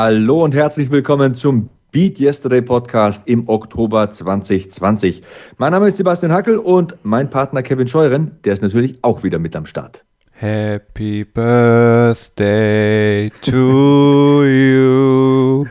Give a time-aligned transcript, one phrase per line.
[0.00, 5.22] Hallo und herzlich willkommen zum Beat Yesterday Podcast im Oktober 2020.
[5.56, 9.40] Mein Name ist Sebastian Hackel und mein Partner Kevin Scheuren, der ist natürlich auch wieder
[9.40, 10.04] mit am Start.
[10.30, 12.48] Happy Birthday
[13.42, 15.66] to you.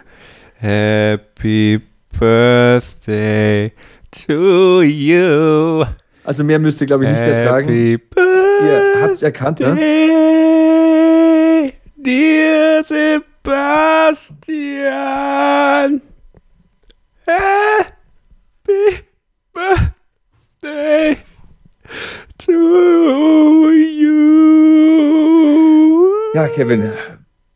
[0.56, 1.82] Happy
[2.20, 3.72] Birthday
[4.12, 5.86] to you.
[6.26, 7.74] Also mehr müsst ihr, glaube ich, nicht Happy ertragen.
[7.74, 8.02] Ihr
[9.04, 9.74] habt es erkannt, ne?
[11.96, 13.37] Dear Sebastian.
[17.26, 19.06] Happy
[19.54, 21.18] Birthday
[22.38, 24.18] to you.
[26.34, 26.92] Ja, Kevin,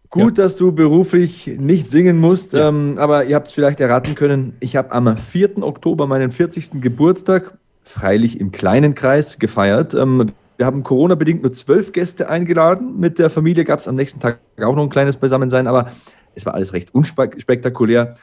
[0.10, 0.46] gut, ja.
[0.46, 2.70] dass du beruflich nicht singen musst, ja.
[2.70, 4.56] ähm, aber ihr habt es vielleicht erraten können.
[4.62, 5.62] Ich habe am 4.
[5.62, 6.80] Oktober meinen 40.
[6.80, 9.94] Geburtstag, freilich im kleinen Kreis, gefeiert.
[9.94, 10.32] Ähm,
[10.62, 13.00] wir haben Corona-bedingt nur zwölf Gäste eingeladen.
[13.00, 15.90] Mit der Familie gab es am nächsten Tag auch noch ein kleines Beisammensein, aber
[16.36, 18.14] es war alles recht unspektakulär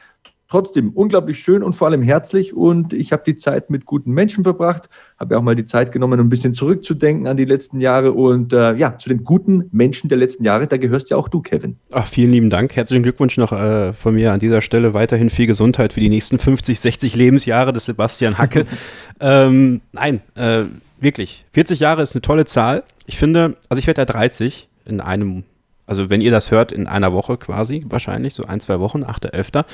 [0.49, 2.53] trotzdem unglaublich schön und vor allem herzlich.
[2.53, 5.91] Und ich habe die Zeit mit guten Menschen verbracht, habe ja auch mal die Zeit
[5.91, 8.13] genommen, um ein bisschen zurückzudenken an die letzten Jahre.
[8.13, 11.41] Und äh, ja, zu den guten Menschen der letzten Jahre, da gehörst ja auch du,
[11.41, 11.75] Kevin.
[11.91, 12.75] Ach, vielen lieben Dank.
[12.75, 14.93] Herzlichen Glückwunsch noch äh, von mir an dieser Stelle.
[14.93, 18.65] Weiterhin viel Gesundheit für die nächsten 50, 60 Lebensjahre des Sebastian Hacke.
[19.19, 20.63] ähm, nein, äh,
[20.99, 21.45] wirklich.
[21.53, 22.83] 40 Jahre ist eine tolle Zahl.
[23.05, 25.43] Ich finde, also ich werde ja 30 in einem
[25.89, 29.65] also wenn ihr das hört, in einer Woche quasi, wahrscheinlich, so ein, zwei Wochen, 8.11.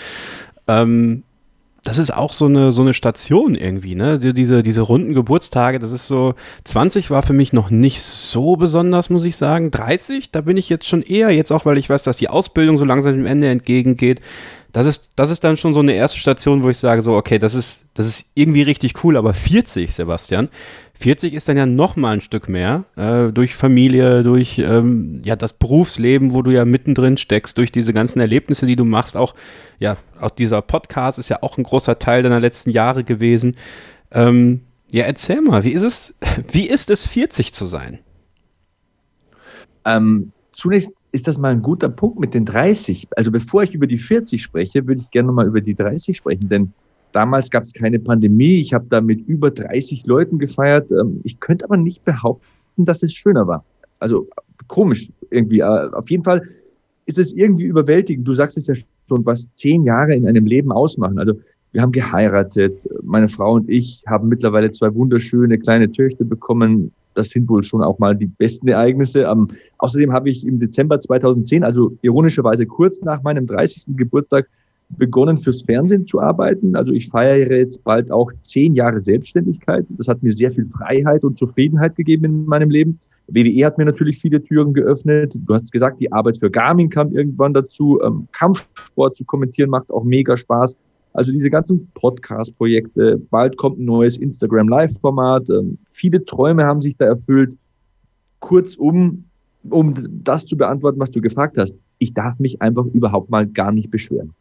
[0.70, 1.23] Ähm,
[1.84, 4.18] das ist auch so eine, so eine Station irgendwie, ne?
[4.18, 9.09] Diese, diese runden Geburtstage, das ist so, 20 war für mich noch nicht so besonders,
[9.09, 9.72] muss ich sagen.
[9.72, 12.78] 30, da bin ich jetzt schon eher, jetzt auch, weil ich weiß, dass die Ausbildung
[12.78, 14.22] so langsam dem Ende entgegengeht.
[14.72, 17.40] Das ist, das ist dann schon so eine erste Station, wo ich sage, so, okay,
[17.40, 20.47] das ist, das ist irgendwie richtig cool, aber 40, Sebastian,
[20.97, 25.35] 40 ist dann ja noch mal ein Stück mehr äh, durch Familie, durch ähm, ja
[25.35, 29.17] das Berufsleben, wo du ja mittendrin steckst, durch diese ganzen Erlebnisse, die du machst.
[29.17, 29.35] Auch
[29.79, 33.57] ja, auch dieser Podcast ist ja auch ein großer Teil deiner letzten Jahre gewesen.
[34.11, 36.16] Ähm, ja, erzähl mal, wie ist es,
[36.51, 38.00] wie ist es 40 zu sein?
[39.83, 43.07] Ähm, zunächst ist das mal ein guter Punkt mit den 30.
[43.16, 46.50] Also bevor ich über die 40 spreche, würde ich gerne mal über die 30 sprechen,
[46.50, 46.73] denn
[47.16, 48.56] Damals gab es keine Pandemie.
[48.59, 50.92] Ich habe da mit über 30 Leuten gefeiert.
[50.92, 53.64] Ähm, ich könnte aber nicht behaupten, dass es schöner war.
[54.00, 54.28] Also
[54.68, 55.62] komisch irgendwie.
[55.62, 56.42] Äh, auf jeden Fall
[57.06, 58.28] ist es irgendwie überwältigend.
[58.28, 58.75] Du sagst es ja
[59.08, 61.18] schon, was zehn Jahre in einem Leben ausmachen.
[61.18, 61.40] Also
[61.72, 62.86] wir haben geheiratet.
[63.02, 66.92] Meine Frau und ich haben mittlerweile zwei wunderschöne kleine Töchter bekommen.
[67.14, 69.22] Das sind wohl schon auch mal die besten Ereignisse.
[69.22, 73.96] Ähm, außerdem habe ich im Dezember 2010, also ironischerweise kurz nach meinem 30.
[73.96, 74.50] Geburtstag,
[74.90, 76.75] begonnen fürs Fernsehen zu arbeiten.
[76.75, 79.85] Also ich feiere jetzt bald auch zehn Jahre Selbstständigkeit.
[79.90, 83.00] Das hat mir sehr viel Freiheit und Zufriedenheit gegeben in meinem Leben.
[83.28, 85.34] WWE hat mir natürlich viele Türen geöffnet.
[85.35, 88.00] Du hast gesagt, die Arbeit für Garmin kam irgendwann dazu.
[88.03, 90.78] Ähm, Kampfsport zu kommentieren macht auch mega Spaß.
[91.13, 93.19] Also diese ganzen Podcast-Projekte.
[93.31, 95.50] Bald kommt ein neues Instagram Live-Format.
[95.50, 97.57] Ähm, viele Träume haben sich da erfüllt.
[98.41, 99.24] Kurzum,
[99.69, 103.72] um das zu beantworten, was du gefragt hast, ich darf mich einfach überhaupt mal gar
[103.72, 104.34] nicht beschweren.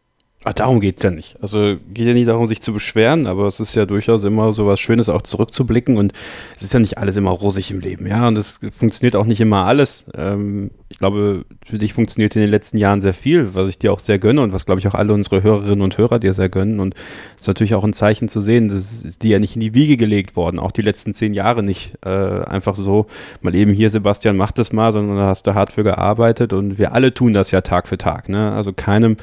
[0.46, 1.38] Ach, darum geht es ja nicht.
[1.40, 4.66] Also geht ja nicht darum, sich zu beschweren, aber es ist ja durchaus immer so
[4.66, 5.96] was Schönes, auch zurückzublicken.
[5.96, 6.12] Und
[6.54, 8.28] es ist ja nicht alles immer rosig im Leben, ja.
[8.28, 10.04] Und es funktioniert auch nicht immer alles.
[10.14, 13.90] Ähm, ich glaube, für dich funktioniert in den letzten Jahren sehr viel, was ich dir
[13.90, 16.50] auch sehr gönne und was, glaube ich, auch alle unsere Hörerinnen und Hörer dir sehr
[16.50, 16.78] gönnen.
[16.78, 16.94] Und
[17.36, 19.96] es ist natürlich auch ein Zeichen zu sehen, dass die ja nicht in die Wiege
[19.96, 21.94] gelegt worden, auch die letzten zehn Jahre nicht.
[22.04, 23.06] Äh, einfach so,
[23.40, 26.78] mal eben hier, Sebastian, mach das mal, sondern da hast du hart für gearbeitet und
[26.78, 28.28] wir alle tun das ja Tag für Tag.
[28.28, 28.52] Ne?
[28.52, 29.16] Also keinem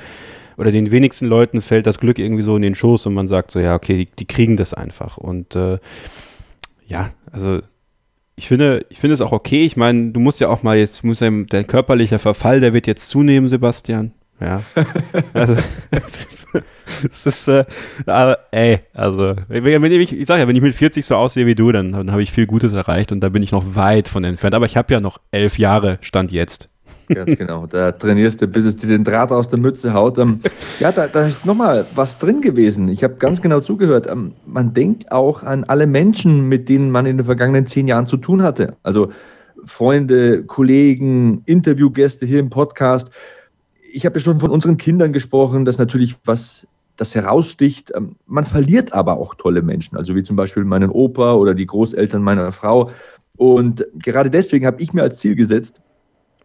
[0.62, 3.50] oder den wenigsten Leuten fällt das Glück irgendwie so in den Schoß und man sagt
[3.50, 5.18] so, ja, okay, die, die kriegen das einfach.
[5.18, 5.80] Und äh,
[6.86, 7.62] ja, also
[8.36, 9.66] ich finde, ich finde es auch okay.
[9.66, 12.86] Ich meine, du musst ja auch mal jetzt, muss ja, dein körperlicher Verfall, der wird
[12.86, 14.12] jetzt zunehmen, Sebastian.
[14.40, 14.62] Ja.
[15.34, 15.58] also,
[17.02, 17.66] das ist, äh,
[18.06, 21.56] aber, ey, also, wenn ich, ich sag ja, wenn ich mit 40 so aussehe wie
[21.56, 24.24] du, dann, dann habe ich viel Gutes erreicht und da bin ich noch weit von
[24.24, 24.54] entfernt.
[24.54, 26.71] Aber ich habe ja noch elf Jahre Stand jetzt.
[27.08, 27.66] Ganz genau.
[27.68, 30.18] Da trainierst du, bis es dir den Draht aus der Mütze haut.
[30.18, 30.40] Ähm,
[30.80, 32.88] ja, da, da ist nochmal was drin gewesen.
[32.88, 34.08] Ich habe ganz genau zugehört.
[34.10, 38.06] Ähm, man denkt auch an alle Menschen, mit denen man in den vergangenen zehn Jahren
[38.06, 38.76] zu tun hatte.
[38.84, 39.12] Also
[39.66, 43.10] Freunde, Kollegen, Interviewgäste hier im Podcast.
[43.94, 46.68] Ich habe ja schon von unseren Kindern gesprochen, dass natürlich was
[46.98, 47.92] das heraussticht.
[47.96, 51.66] Ähm, man verliert aber auch tolle Menschen, also wie zum Beispiel meinen Opa oder die
[51.66, 52.92] Großeltern meiner Frau.
[53.38, 55.82] Und gerade deswegen habe ich mir als Ziel gesetzt,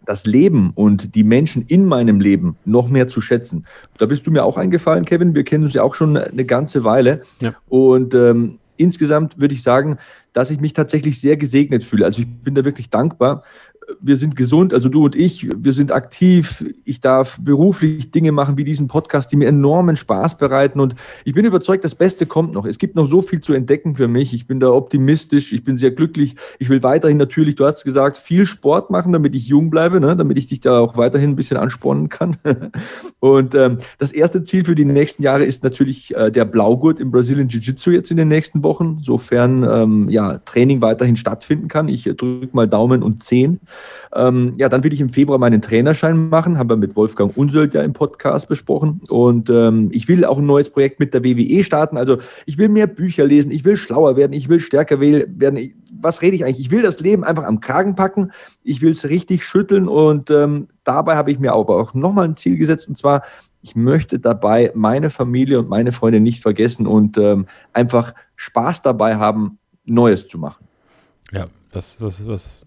[0.07, 3.67] das Leben und die Menschen in meinem Leben noch mehr zu schätzen.
[3.99, 5.35] Da bist du mir auch eingefallen, Kevin.
[5.35, 7.23] Wir kennen uns ja auch schon eine ganze Weile.
[7.41, 7.55] Ja.
[7.69, 9.99] Und ähm, insgesamt würde ich sagen,
[10.33, 12.05] dass ich mich tatsächlich sehr gesegnet fühle.
[12.05, 13.43] Also ich bin da wirklich dankbar.
[14.01, 16.65] Wir sind gesund, also du und ich, wir sind aktiv.
[16.85, 20.81] Ich darf beruflich Dinge machen wie diesen Podcast, die mir enormen Spaß bereiten.
[20.81, 20.95] Und
[21.25, 22.67] ich bin überzeugt, das Beste kommt noch.
[22.67, 24.35] Es gibt noch so viel zu entdecken für mich.
[24.35, 26.35] Ich bin da optimistisch, ich bin sehr glücklich.
[26.59, 30.17] Ich will weiterhin natürlich, du hast gesagt, viel Sport machen, damit ich jung bleibe, ne?
[30.17, 32.37] damit ich dich da auch weiterhin ein bisschen anspornen kann.
[33.21, 37.11] und ähm, das erste Ziel für die nächsten Jahre ist natürlich äh, der Blaugurt im
[37.11, 41.89] Brazilian Jiu-Jitsu jetzt in den nächsten Wochen, sofern ähm, ja, Training weiterhin stattfinden kann.
[41.89, 43.61] Ich äh, drücke mal Daumen und Zehen.
[44.15, 47.75] Ähm, ja, dann will ich im Februar meinen Trainerschein machen, haben wir mit Wolfgang Unsöld
[47.75, 49.01] ja im Podcast besprochen.
[49.09, 51.97] Und ähm, ich will auch ein neues Projekt mit der WWE starten.
[51.97, 55.75] Also ich will mehr Bücher lesen, ich will schlauer werden, ich will stärker werden.
[56.01, 56.67] Was rede ich eigentlich?
[56.67, 58.33] Ich will das Leben einfach am Kragen packen,
[58.63, 62.37] ich will es richtig schütteln und ähm, dabei habe ich mir aber auch nochmal ein
[62.37, 63.23] Ziel gesetzt und zwar,
[63.63, 69.17] ich möchte dabei meine Familie und meine Freunde nicht vergessen und ähm, einfach Spaß dabei
[69.17, 70.67] haben, Neues zu machen.
[71.33, 72.67] Ja, was, was, was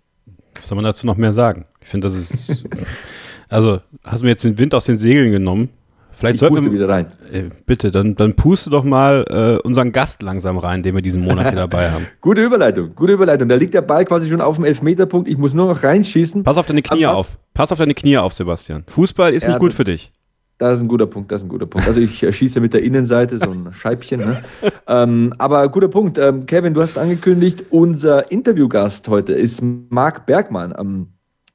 [0.64, 1.66] soll man dazu noch mehr sagen?
[1.82, 2.66] Ich finde, das ist.
[3.50, 5.70] also, hast du mir jetzt den Wind aus den Segeln genommen?
[6.12, 7.12] Vielleicht ich puste wieder rein.
[7.32, 11.24] Äh, bitte, dann, dann puste doch mal äh, unseren Gast langsam rein, den wir diesen
[11.24, 12.08] Monat hier dabei haben.
[12.20, 13.48] gute Überleitung, gute Überleitung.
[13.48, 15.30] Da liegt der Ball quasi schon auf dem Elfmeterpunkt.
[15.30, 16.44] Ich muss nur noch reinschießen.
[16.44, 17.38] Pass auf deine Knie Aber, auf.
[17.54, 18.84] Pass auf deine Knie auf, Sebastian.
[18.88, 20.12] Fußball ist nicht gut für dich.
[20.60, 21.88] Das ist ein guter Punkt, das ist ein guter Punkt.
[21.88, 24.20] Also ich schieße mit der Innenseite so ein Scheibchen.
[24.20, 24.44] Ne?
[24.88, 26.18] ähm, aber guter Punkt.
[26.18, 30.76] Ähm, Kevin, du hast angekündigt, unser Interviewgast heute ist Marc Bergmann.
[30.78, 31.08] Ähm,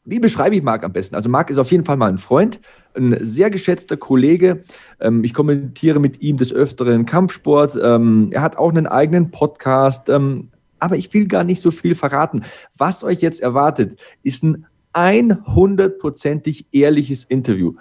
[0.06, 1.16] wie beschreibe ich Marc am besten?
[1.16, 2.60] Also Marc ist auf jeden Fall mal ein Freund,
[2.94, 4.62] ein sehr geschätzter Kollege.
[5.00, 7.78] Ähm, ich kommentiere mit ihm des Öfteren Kampfsport.
[7.82, 10.08] Ähm, er hat auch einen eigenen Podcast.
[10.08, 10.48] Ähm,
[10.78, 12.42] aber ich will gar nicht so viel verraten.
[12.78, 14.64] Was euch jetzt erwartet, ist ein
[14.94, 17.74] 100%ig ehrliches Interview.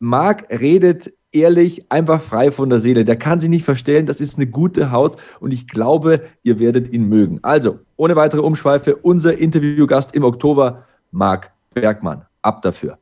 [0.00, 3.04] Marc redet ehrlich, einfach frei von der Seele.
[3.04, 4.06] Der kann sich nicht verstellen.
[4.06, 7.38] Das ist eine gute Haut und ich glaube, ihr werdet ihn mögen.
[7.42, 12.24] Also, ohne weitere Umschweife, unser Interviewgast im Oktober, Marc Bergmann.
[12.42, 12.98] Ab dafür.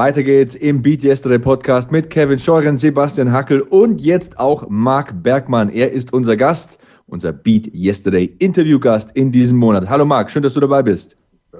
[0.00, 5.22] Weiter geht's im Beat Yesterday Podcast mit Kevin Scheuren, Sebastian Hackel und jetzt auch Marc
[5.22, 5.68] Bergmann.
[5.68, 9.90] Er ist unser Gast, unser Beat Yesterday Interviewgast in diesem Monat.
[9.90, 11.16] Hallo Marc, schön, dass du dabei bist.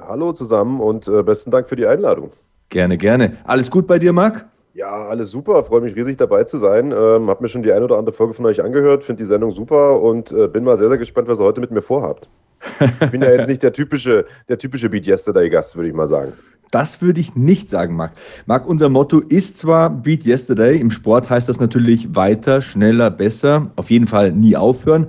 [0.09, 2.31] Hallo zusammen und äh, besten Dank für die Einladung.
[2.71, 3.37] Gerne, gerne.
[3.45, 4.47] Alles gut bei dir, Marc?
[4.73, 5.63] Ja, alles super.
[5.63, 6.95] Freue mich riesig dabei zu sein.
[6.97, 9.53] Ähm, hab mir schon die eine oder andere Folge von euch angehört, finde die Sendung
[9.53, 12.31] super und äh, bin mal sehr, sehr gespannt, was ihr heute mit mir vorhabt.
[12.81, 16.07] Ich bin ja jetzt nicht der typische, der typische Beat Yesterday Gast, würde ich mal
[16.07, 16.33] sagen.
[16.71, 18.13] Das würde ich nicht sagen, Marc.
[18.47, 23.73] Marc, unser Motto ist zwar Beat Yesterday, im Sport heißt das natürlich weiter, schneller, besser,
[23.77, 25.09] auf jeden Fall nie aufhören.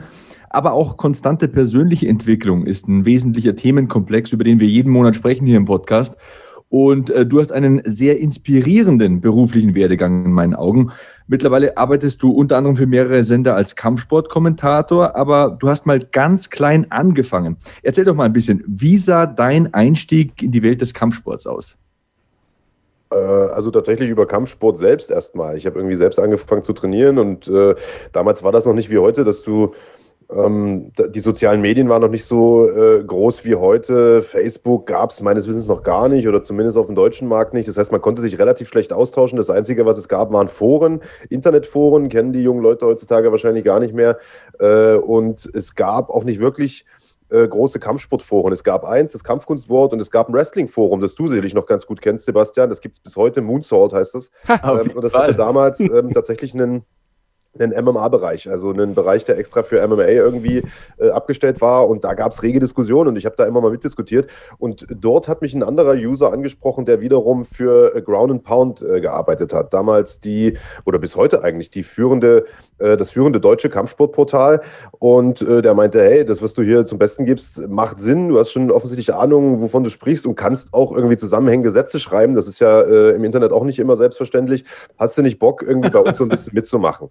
[0.50, 5.45] Aber auch konstante persönliche Entwicklung ist ein wesentlicher Themenkomplex, über den wir jeden Monat sprechen
[5.45, 6.18] hier im Podcast.
[6.68, 10.92] Und äh, du hast einen sehr inspirierenden beruflichen Werdegang in meinen Augen.
[11.31, 16.50] Mittlerweile arbeitest du unter anderem für mehrere Sender als Kampfsportkommentator, aber du hast mal ganz
[16.50, 17.56] klein angefangen.
[17.83, 21.77] Erzähl doch mal ein bisschen, wie sah dein Einstieg in die Welt des Kampfsports aus?
[23.13, 25.55] Äh, also tatsächlich über Kampfsport selbst erstmal.
[25.55, 27.75] Ich habe irgendwie selbst angefangen zu trainieren und äh,
[28.12, 29.74] damals war das noch nicht wie heute, dass du
[30.33, 34.21] ähm, die sozialen Medien waren noch nicht so äh, groß wie heute.
[34.21, 37.67] Facebook gab es meines Wissens noch gar nicht oder zumindest auf dem deutschen Markt nicht.
[37.67, 39.38] Das heißt, man konnte sich relativ schlecht austauschen.
[39.38, 43.79] Das Einzige, was es gab, waren Foren, Internetforen, kennen die jungen Leute heutzutage wahrscheinlich gar
[43.79, 44.17] nicht mehr.
[44.59, 46.85] Äh, und es gab auch nicht wirklich
[47.29, 48.53] äh, große Kampfsportforen.
[48.53, 51.85] Es gab eins, das Kampfkunstwort, und es gab ein Wrestlingforum, das du sicherlich noch ganz
[51.85, 52.69] gut kennst, Sebastian.
[52.69, 54.31] Das gibt es bis heute, Moonsault heißt das.
[54.50, 56.85] ähm, und das hatte damals ähm, tatsächlich einen
[57.60, 60.63] einen MMA-Bereich, also einen Bereich, der extra für MMA irgendwie
[60.98, 61.89] äh, abgestellt war.
[61.89, 64.29] Und da gab es rege Diskussionen und ich habe da immer mal mitdiskutiert.
[64.58, 68.81] Und dort hat mich ein anderer User angesprochen, der wiederum für äh, Ground and Pound
[68.81, 69.74] äh, gearbeitet hat.
[69.74, 72.46] Damals die, oder bis heute eigentlich, die führende,
[72.77, 74.62] äh, das führende deutsche Kampfsportportal.
[75.00, 78.29] Und äh, der meinte, hey, das, was du hier zum Besten gibst, macht Sinn.
[78.29, 82.34] Du hast schon offensichtlich Ahnung, wovon du sprichst und kannst auch irgendwie zusammenhängende Sätze schreiben.
[82.34, 84.63] Das ist ja äh, im Internet auch nicht immer selbstverständlich.
[84.98, 87.10] Hast du nicht Bock, irgendwie bei uns so ein bisschen mitzumachen?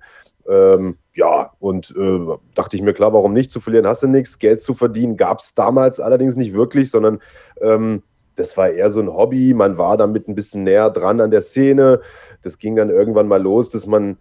[0.50, 3.52] Ähm, ja, und äh, dachte ich mir, klar, warum nicht?
[3.52, 4.38] Zu verlieren hast du nichts.
[4.38, 7.20] Geld zu verdienen gab es damals allerdings nicht wirklich, sondern
[7.60, 8.02] ähm,
[8.34, 9.54] das war eher so ein Hobby.
[9.54, 12.00] Man war damit ein bisschen näher dran an der Szene.
[12.42, 14.16] Das ging dann irgendwann mal los, dass man,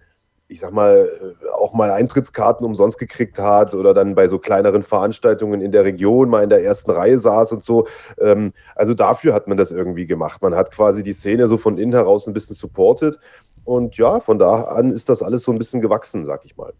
[0.47, 4.83] ich sag mal, äh, auch mal Eintrittskarten umsonst gekriegt hat oder dann bei so kleineren
[4.83, 7.87] Veranstaltungen in der Region mal in der ersten Reihe saß und so.
[8.19, 10.43] Ähm, also dafür hat man das irgendwie gemacht.
[10.43, 13.17] Man hat quasi die Szene so von innen heraus ein bisschen supportet.
[13.63, 16.73] Und ja, von da an ist das alles so ein bisschen gewachsen, sag ich mal.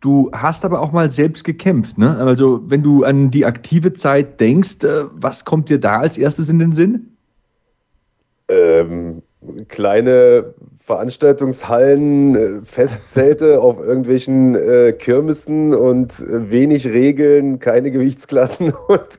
[0.00, 2.16] Du hast aber auch mal selbst gekämpft, ne?
[2.16, 6.48] Also, wenn du an die aktive Zeit denkst, äh, was kommt dir da als erstes
[6.48, 7.16] in den Sinn?
[8.48, 9.22] Ähm,
[9.68, 19.18] kleine Veranstaltungshallen, äh, Festzelte auf irgendwelchen äh, Kirmessen und äh, wenig Regeln, keine Gewichtsklassen und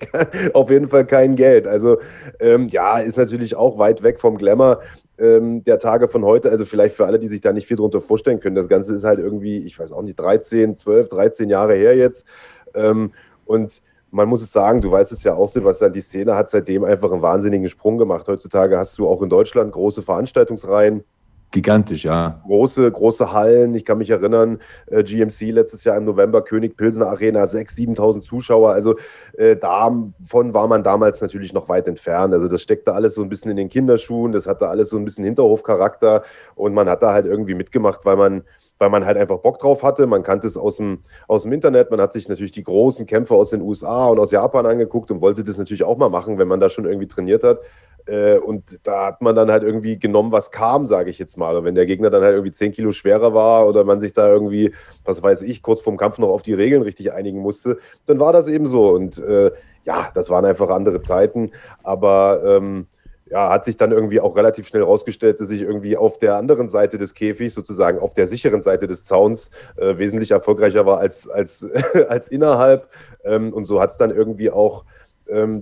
[0.53, 1.67] auf jeden Fall kein Geld.
[1.67, 1.99] Also
[2.39, 4.81] ähm, ja, ist natürlich auch weit weg vom Glamour
[5.21, 6.49] ähm, der Tage von heute.
[6.49, 8.55] Also vielleicht für alle, die sich da nicht viel drunter vorstellen können.
[8.55, 12.25] Das Ganze ist halt irgendwie, ich weiß auch nicht, 13, 12, 13 Jahre her jetzt.
[12.73, 13.11] Ähm,
[13.45, 16.83] und man muss es sagen, du weißt es ja auch, Sebastian, die Szene hat seitdem
[16.83, 18.27] einfach einen wahnsinnigen Sprung gemacht.
[18.27, 21.03] Heutzutage hast du auch in Deutschland große Veranstaltungsreihen.
[21.51, 22.41] Gigantisch, ja.
[22.45, 23.75] Große, große Hallen.
[23.75, 28.21] Ich kann mich erinnern, äh, GMC letztes Jahr im November, König Pilsener Arena, 6.000, 7.000
[28.21, 28.71] Zuschauer.
[28.71, 28.95] Also
[29.37, 30.13] äh, davon
[30.53, 32.33] war man damals natürlich noch weit entfernt.
[32.33, 34.31] Also das steckte alles so ein bisschen in den Kinderschuhen.
[34.31, 36.23] Das hatte alles so ein bisschen Hinterhofcharakter.
[36.55, 38.43] Und man hat da halt irgendwie mitgemacht, weil man
[38.81, 40.07] weil man halt einfach Bock drauf hatte.
[40.07, 41.91] Man kannte es aus dem, aus dem Internet.
[41.91, 45.21] Man hat sich natürlich die großen Kämpfe aus den USA und aus Japan angeguckt und
[45.21, 47.59] wollte das natürlich auch mal machen, wenn man da schon irgendwie trainiert hat.
[48.07, 51.55] Äh, und da hat man dann halt irgendwie genommen, was kam, sage ich jetzt mal.
[51.55, 54.27] Und wenn der Gegner dann halt irgendwie 10 Kilo schwerer war oder man sich da
[54.27, 54.73] irgendwie,
[55.05, 58.33] was weiß ich, kurz vorm Kampf noch auf die Regeln richtig einigen musste, dann war
[58.33, 58.89] das eben so.
[58.89, 59.51] Und äh,
[59.85, 61.51] ja, das waren einfach andere Zeiten.
[61.83, 62.87] Aber ähm,
[63.31, 66.67] ja, hat sich dann irgendwie auch relativ schnell rausgestellt, dass ich irgendwie auf der anderen
[66.67, 71.29] Seite des Käfigs, sozusagen auf der sicheren Seite des Zauns, äh, wesentlich erfolgreicher war als,
[71.29, 71.65] als,
[72.09, 72.89] als innerhalb.
[73.23, 74.83] Ähm, und so hat es dann irgendwie auch,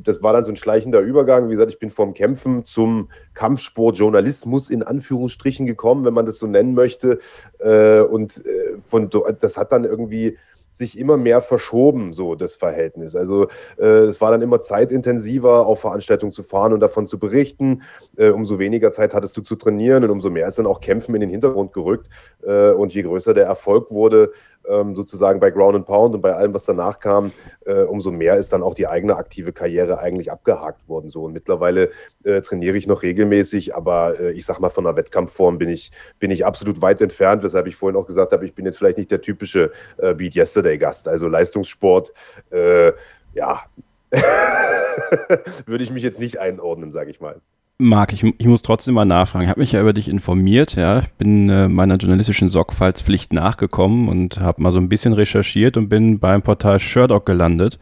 [0.03, 1.47] das war dann so ein schleichender Übergang.
[1.47, 6.47] Wie gesagt, ich bin vom Kämpfen zum Kampfsportjournalismus in Anführungsstrichen gekommen, wenn man das so
[6.47, 7.19] nennen möchte.
[7.59, 9.09] Äh, und äh, von,
[9.39, 10.37] das hat dann irgendwie
[10.69, 13.15] sich immer mehr verschoben, so das Verhältnis.
[13.15, 13.47] Also
[13.77, 17.81] äh, es war dann immer zeitintensiver, auf Veranstaltungen zu fahren und davon zu berichten.
[18.17, 21.15] Äh, umso weniger Zeit hattest du zu trainieren und umso mehr ist dann auch Kämpfen
[21.15, 22.09] in den Hintergrund gerückt.
[22.43, 24.31] Äh, und je größer der Erfolg wurde,
[24.69, 27.31] ähm, sozusagen bei Ground and Pound und bei allem, was danach kam,
[27.65, 31.09] äh, umso mehr ist dann auch die eigene aktive Karriere eigentlich abgehakt worden.
[31.09, 31.23] So.
[31.23, 31.89] Und mittlerweile
[32.23, 35.91] äh, trainiere ich noch regelmäßig, aber äh, ich sag mal, von der Wettkampfform bin ich,
[36.19, 38.97] bin ich absolut weit entfernt, weshalb ich vorhin auch gesagt habe, ich bin jetzt vielleicht
[38.97, 41.07] nicht der typische äh, Beat Yesterday-Gast.
[41.07, 42.13] Also Leistungssport,
[42.51, 42.93] äh,
[43.33, 43.63] ja,
[45.65, 47.41] würde ich mich jetzt nicht einordnen, sage ich mal.
[47.81, 49.45] Marc, ich, ich, muss trotzdem mal nachfragen.
[49.45, 50.99] Ich habe mich ja über dich informiert, ja.
[50.99, 55.87] Ich bin äh, meiner journalistischen Sorgfaltspflicht nachgekommen und habe mal so ein bisschen recherchiert und
[55.87, 57.79] bin beim Portal Sherdog gelandet.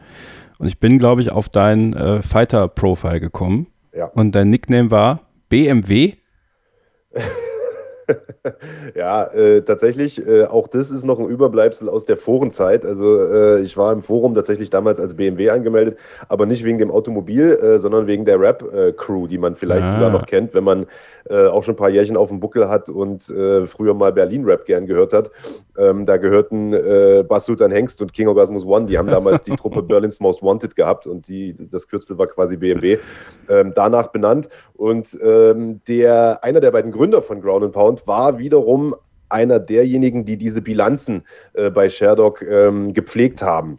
[0.58, 3.66] Und ich bin, glaube ich, auf dein äh, Fighter-Profile gekommen.
[3.92, 4.06] Ja.
[4.06, 6.14] Und dein Nickname war BMW.
[8.94, 12.84] ja, äh, tatsächlich, äh, auch das ist noch ein Überbleibsel aus der Forenzeit.
[12.84, 15.98] Also äh, ich war im Forum tatsächlich damals als BMW angemeldet,
[16.28, 19.90] aber nicht wegen dem Automobil, äh, sondern wegen der Rap-Crew, die man vielleicht ah.
[19.92, 20.86] sogar noch kennt, wenn man
[21.30, 24.64] äh, auch schon ein paar Jährchen auf dem Buckel hat und äh, früher mal Berlin-Rap
[24.64, 25.30] gern gehört hat.
[25.76, 29.82] Ähm, da gehörten äh, Basutan Hengst und King Orgasmus One, die haben damals die Truppe
[29.88, 32.98] Berlin's Most Wanted gehabt und die, das Kürzel war quasi BMW,
[33.48, 34.48] ähm, danach benannt.
[34.74, 38.94] Und ähm, der, einer der beiden Gründer von Ground and Pound war wiederum
[39.28, 43.78] einer derjenigen, die diese Bilanzen äh, bei Sherdog ähm, gepflegt haben.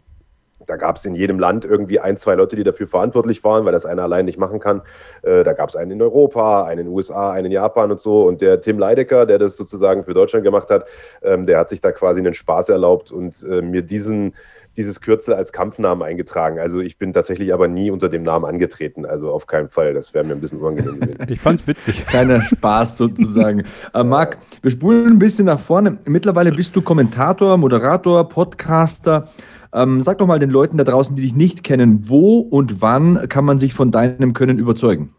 [0.70, 3.72] Da gab es in jedem Land irgendwie ein, zwei Leute, die dafür verantwortlich waren, weil
[3.72, 4.82] das einer allein nicht machen kann.
[5.22, 7.98] Äh, da gab es einen in Europa, einen in den USA, einen in Japan und
[7.98, 8.22] so.
[8.22, 10.86] Und der Tim Leidecker, der das sozusagen für Deutschland gemacht hat,
[11.22, 14.34] ähm, der hat sich da quasi einen Spaß erlaubt und äh, mir diesen,
[14.76, 16.60] dieses Kürzel als Kampfnamen eingetragen.
[16.60, 19.04] Also ich bin tatsächlich aber nie unter dem Namen angetreten.
[19.04, 19.92] Also auf keinen Fall.
[19.92, 21.18] Das wäre mir ein bisschen unangenehm gewesen.
[21.28, 22.06] Ich fand's witzig.
[22.06, 23.64] Kleiner Spaß sozusagen.
[23.94, 25.98] äh, Marc, wir spulen ein bisschen nach vorne.
[26.04, 29.28] Mittlerweile bist du Kommentator, Moderator, Podcaster.
[29.72, 33.28] Ähm, sag doch mal den Leuten da draußen, die dich nicht kennen, wo und wann
[33.28, 35.14] kann man sich von deinem Können überzeugen?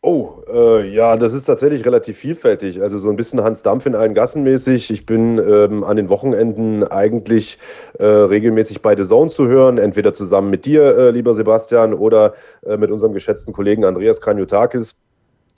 [0.00, 2.80] Oh, äh, ja, das ist tatsächlich relativ vielfältig.
[2.80, 4.92] Also so ein bisschen Hans Dampf in allen Gassen mäßig.
[4.92, 7.58] Ich bin ähm, an den Wochenenden eigentlich
[7.98, 12.34] äh, regelmäßig bei The Zone zu hören, entweder zusammen mit dir, äh, lieber Sebastian, oder
[12.64, 14.94] äh, mit unserem geschätzten Kollegen Andreas Kranjotakis.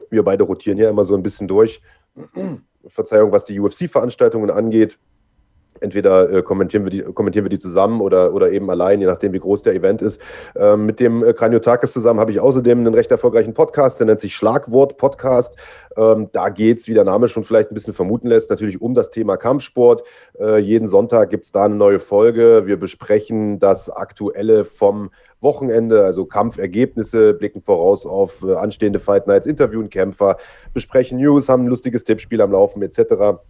[0.08, 1.82] Wir beide rotieren hier immer so ein bisschen durch.
[2.86, 4.98] Verzeihung, was die UFC-Veranstaltungen angeht.
[5.80, 9.32] Entweder äh, kommentieren, wir die, kommentieren wir die zusammen oder, oder eben allein, je nachdem,
[9.32, 10.20] wie groß der Event ist.
[10.56, 14.20] Ähm, mit dem äh, Kraniotakis zusammen habe ich außerdem einen recht erfolgreichen Podcast, der nennt
[14.20, 15.56] sich Schlagwort Podcast.
[15.96, 18.94] Ähm, da geht es, wie der Name schon vielleicht ein bisschen vermuten lässt, natürlich um
[18.94, 20.02] das Thema Kampfsport.
[20.38, 22.62] Äh, jeden Sonntag gibt es da eine neue Folge.
[22.66, 25.10] Wir besprechen das Aktuelle vom
[25.40, 30.36] Wochenende, also Kampfergebnisse, blicken voraus auf äh, anstehende Fight Nights, interviewen Kämpfer,
[30.74, 33.40] besprechen News, haben ein lustiges Tippspiel am Laufen etc.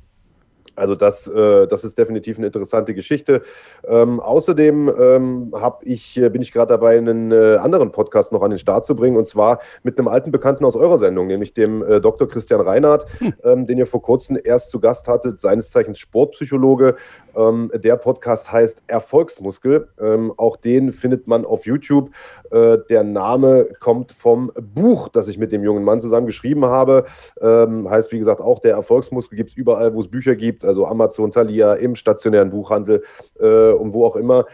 [0.80, 3.42] Also das, äh, das ist definitiv eine interessante Geschichte.
[3.86, 8.50] Ähm, außerdem ähm, ich, äh, bin ich gerade dabei, einen äh, anderen Podcast noch an
[8.50, 11.82] den Start zu bringen, und zwar mit einem alten Bekannten aus eurer Sendung, nämlich dem
[11.82, 12.26] äh, Dr.
[12.26, 13.34] Christian Reinhardt, hm.
[13.44, 16.96] ähm, den ihr vor kurzem erst zu Gast hattet, seines Zeichens Sportpsychologe,
[17.36, 19.88] Ähm, der Podcast heißt Erfolgsmuskel.
[20.00, 22.10] Ähm, auch den findet man auf YouTube.
[22.50, 27.04] Äh, der Name kommt vom Buch, das ich mit dem jungen Mann zusammen geschrieben habe.
[27.40, 30.86] Ähm, heißt, wie gesagt, auch der Erfolgsmuskel gibt es überall, wo es Bücher gibt, also
[30.86, 33.02] Amazon, Thalia, im stationären Buchhandel
[33.38, 34.46] äh, und wo auch immer.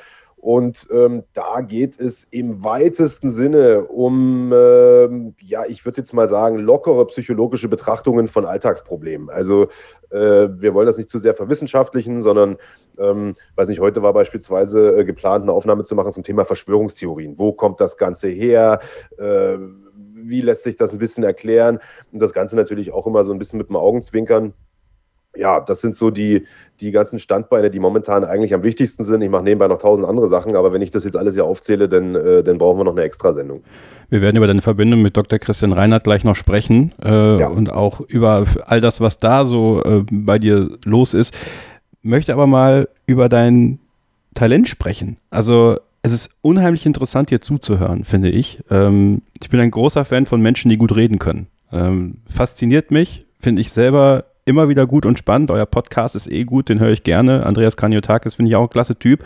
[0.46, 6.28] Und ähm, da geht es im weitesten Sinne um, ähm, ja, ich würde jetzt mal
[6.28, 9.28] sagen, lockere psychologische Betrachtungen von Alltagsproblemen.
[9.28, 9.64] Also
[10.10, 12.58] äh, wir wollen das nicht zu sehr verwissenschaftlichen, sondern,
[12.96, 17.40] ähm, weiß nicht, heute war beispielsweise äh, geplant, eine Aufnahme zu machen zum Thema Verschwörungstheorien.
[17.40, 18.78] Wo kommt das Ganze her?
[19.18, 19.58] Äh,
[20.14, 21.80] wie lässt sich das ein bisschen erklären?
[22.12, 24.54] Und das Ganze natürlich auch immer so ein bisschen mit dem Augenzwinkern
[25.38, 26.46] ja, das sind so die,
[26.80, 29.22] die ganzen Standbeine, die momentan eigentlich am wichtigsten sind.
[29.22, 31.88] Ich mache nebenbei noch tausend andere Sachen, aber wenn ich das jetzt alles hier aufzähle,
[31.88, 33.62] dann, äh, dann brauchen wir noch eine Extrasendung.
[34.08, 35.38] Wir werden über deine Verbindung mit Dr.
[35.38, 37.48] Christian Reinhardt gleich noch sprechen äh, ja.
[37.48, 41.36] und auch über all das, was da so äh, bei dir los ist.
[42.02, 43.80] Möchte aber mal über dein
[44.34, 45.16] Talent sprechen.
[45.30, 48.60] Also es ist unheimlich interessant, dir zuzuhören, finde ich.
[48.70, 51.48] Ähm, ich bin ein großer Fan von Menschen, die gut reden können.
[51.72, 55.50] Ähm, fasziniert mich, finde ich selber immer wieder gut und spannend.
[55.50, 57.44] Euer Podcast ist eh gut, den höre ich gerne.
[57.44, 59.24] Andreas Kaniotakis finde ich auch ein klasse Typ.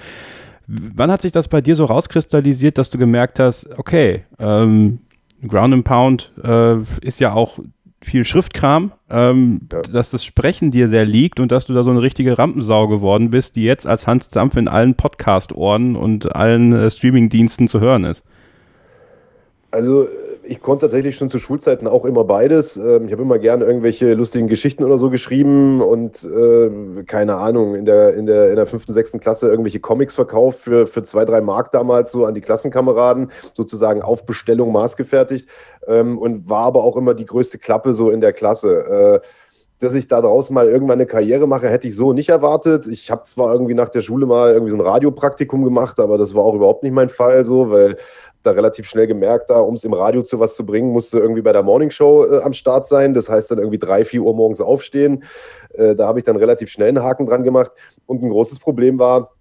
[0.66, 5.00] Wann hat sich das bei dir so rauskristallisiert, dass du gemerkt hast, okay, ähm,
[5.46, 7.58] Ground and Pound äh, ist ja auch
[8.02, 9.82] viel Schriftkram, ähm, ja.
[9.82, 13.30] dass das Sprechen dir sehr liegt und dass du da so eine richtige Rampensau geworden
[13.30, 18.04] bist, die jetzt als Hans Dampf in allen Podcast-Ohren und allen äh, Streaming-Diensten zu hören
[18.04, 18.24] ist.
[19.70, 20.08] Also
[20.50, 22.76] ich konnte tatsächlich schon zu Schulzeiten auch immer beides.
[22.76, 27.76] Ähm, ich habe immer gerne irgendwelche lustigen Geschichten oder so geschrieben und äh, keine Ahnung,
[27.76, 31.24] in der, in, der, in der fünften, sechsten Klasse irgendwelche Comics verkauft für, für zwei,
[31.24, 35.48] drei Mark damals so an die Klassenkameraden, sozusagen auf Bestellung maßgefertigt
[35.86, 39.20] ähm, und war aber auch immer die größte Klappe so in der Klasse.
[39.22, 39.26] Äh,
[39.78, 42.86] dass ich da draußen mal irgendwann eine Karriere mache, hätte ich so nicht erwartet.
[42.86, 46.34] Ich habe zwar irgendwie nach der Schule mal irgendwie so ein Radiopraktikum gemacht, aber das
[46.34, 47.96] war auch überhaupt nicht mein Fall so, weil
[48.42, 51.42] da relativ schnell gemerkt, da, um es im Radio zu was zu bringen, musste irgendwie
[51.42, 53.14] bei der Morningshow äh, am Start sein.
[53.14, 55.24] Das heißt dann irgendwie drei, vier Uhr morgens aufstehen.
[55.74, 57.72] Äh, da habe ich dann relativ schnell einen Haken dran gemacht.
[58.06, 59.32] Und ein großes Problem war,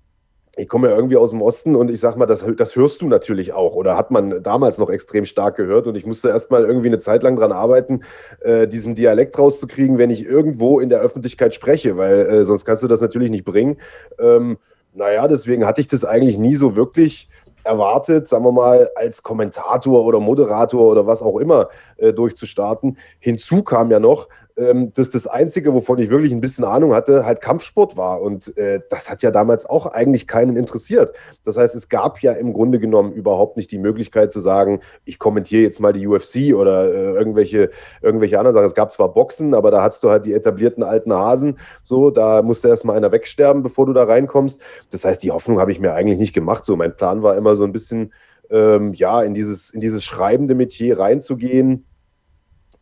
[0.60, 3.08] ich komme ja irgendwie aus dem Osten und ich sag mal, das, das hörst du
[3.08, 6.66] natürlich auch oder hat man damals noch extrem stark gehört und ich musste erst mal
[6.66, 8.02] irgendwie eine Zeit lang dran arbeiten,
[8.42, 12.84] äh, diesen Dialekt rauszukriegen, wenn ich irgendwo in der Öffentlichkeit spreche, weil äh, sonst kannst
[12.84, 13.78] du das natürlich nicht bringen.
[14.20, 14.58] Ähm,
[14.94, 17.30] naja, deswegen hatte ich das eigentlich nie so wirklich
[17.63, 22.98] erwartet, sagen wir mal, als Kommentator oder Moderator oder was auch immer äh, durchzustarten.
[23.19, 24.28] Hinzu kam ja noch,
[24.93, 28.22] dass das Einzige, wovon ich wirklich ein bisschen Ahnung hatte, halt Kampfsport war.
[28.22, 31.15] Und äh, das hat ja damals auch eigentlich keinen interessiert.
[31.45, 35.17] Das heißt, es gab ja im Grunde genommen überhaupt nicht die Möglichkeit zu sagen, ich
[35.17, 37.69] kommentiere jetzt mal die UFC oder äh, irgendwelche,
[38.02, 38.65] irgendwelche anderen Sachen.
[38.65, 41.58] Es gab zwar Boxen, aber da hast du halt die etablierten alten Hasen.
[41.82, 44.60] So, da musste erstmal einer wegsterben, bevor du da reinkommst.
[44.91, 46.65] Das heißt, die Hoffnung habe ich mir eigentlich nicht gemacht.
[46.65, 48.12] So, mein Plan war immer so ein bisschen,
[48.50, 51.86] ähm, ja, in dieses, in dieses schreibende Metier reinzugehen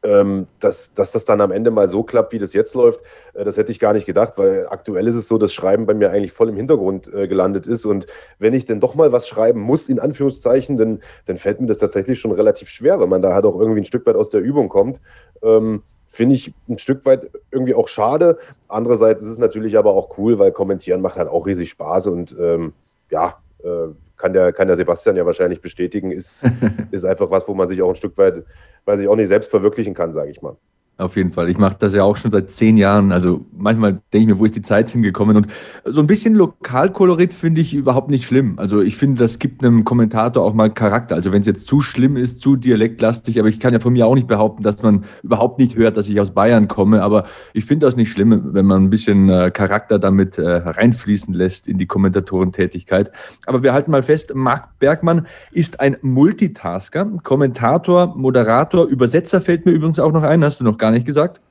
[0.03, 3.01] ähm, dass, dass das dann am Ende mal so klappt, wie das jetzt läuft,
[3.33, 5.93] äh, das hätte ich gar nicht gedacht, weil aktuell ist es so, dass Schreiben bei
[5.93, 7.85] mir eigentlich voll im Hintergrund äh, gelandet ist.
[7.85, 8.05] Und
[8.39, 11.79] wenn ich denn doch mal was schreiben muss, in Anführungszeichen, dann, dann fällt mir das
[11.79, 14.41] tatsächlich schon relativ schwer, wenn man da halt auch irgendwie ein Stück weit aus der
[14.41, 15.01] Übung kommt.
[15.41, 18.37] Ähm, Finde ich ein Stück weit irgendwie auch schade.
[18.69, 22.35] Andererseits ist es natürlich aber auch cool, weil kommentieren macht halt auch riesig Spaß und
[22.39, 22.73] ähm,
[23.09, 26.43] ja, äh, kann der, kann der Sebastian ja wahrscheinlich bestätigen, ist,
[26.91, 28.43] ist einfach was, wo man sich auch ein Stück weit,
[28.85, 30.57] weiß ich auch nicht, selbst verwirklichen kann, sage ich mal.
[30.99, 31.47] Auf jeden Fall.
[31.47, 33.11] Ich mache das ja auch schon seit zehn Jahren.
[33.11, 35.37] Also manchmal denke ich mir, wo ist die Zeit hingekommen?
[35.37, 35.47] Und
[35.85, 38.57] so ein bisschen Lokalkolorit finde ich überhaupt nicht schlimm.
[38.57, 41.13] Also ich finde, das gibt einem Kommentator auch mal Charakter.
[41.13, 44.07] Also wenn es jetzt zu schlimm ist, zu dialektlastig, aber ich kann ja von mir
[44.07, 47.03] auch nicht behaupten, dass man überhaupt nicht hört, dass ich aus Bayern komme.
[47.03, 51.31] Aber ich finde das nicht schlimm, wenn man ein bisschen äh, Charakter damit äh, reinfließen
[51.31, 53.11] lässt in die Kommentatorentätigkeit.
[53.45, 59.73] Aber wir halten mal fest, Marc Bergmann ist ein Multitasker, Kommentator, Moderator, Übersetzer fällt mir
[59.73, 61.41] übrigens auch noch ein, hast du noch gar gar nicht gesagt.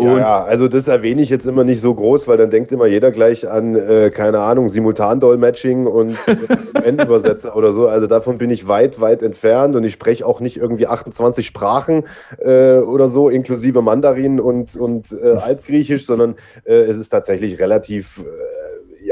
[0.00, 2.86] Ja, ja, also das erwähne ich jetzt immer nicht so groß, weil dann denkt immer
[2.86, 6.18] jeder gleich an, äh, keine Ahnung, Simultandolmetsching und
[6.82, 7.86] Endübersetzer oder so.
[7.86, 12.06] Also davon bin ich weit, weit entfernt und ich spreche auch nicht irgendwie 28 Sprachen
[12.38, 16.34] äh, oder so, inklusive Mandarin und, und äh, Altgriechisch, sondern
[16.64, 18.53] äh, es ist tatsächlich relativ äh,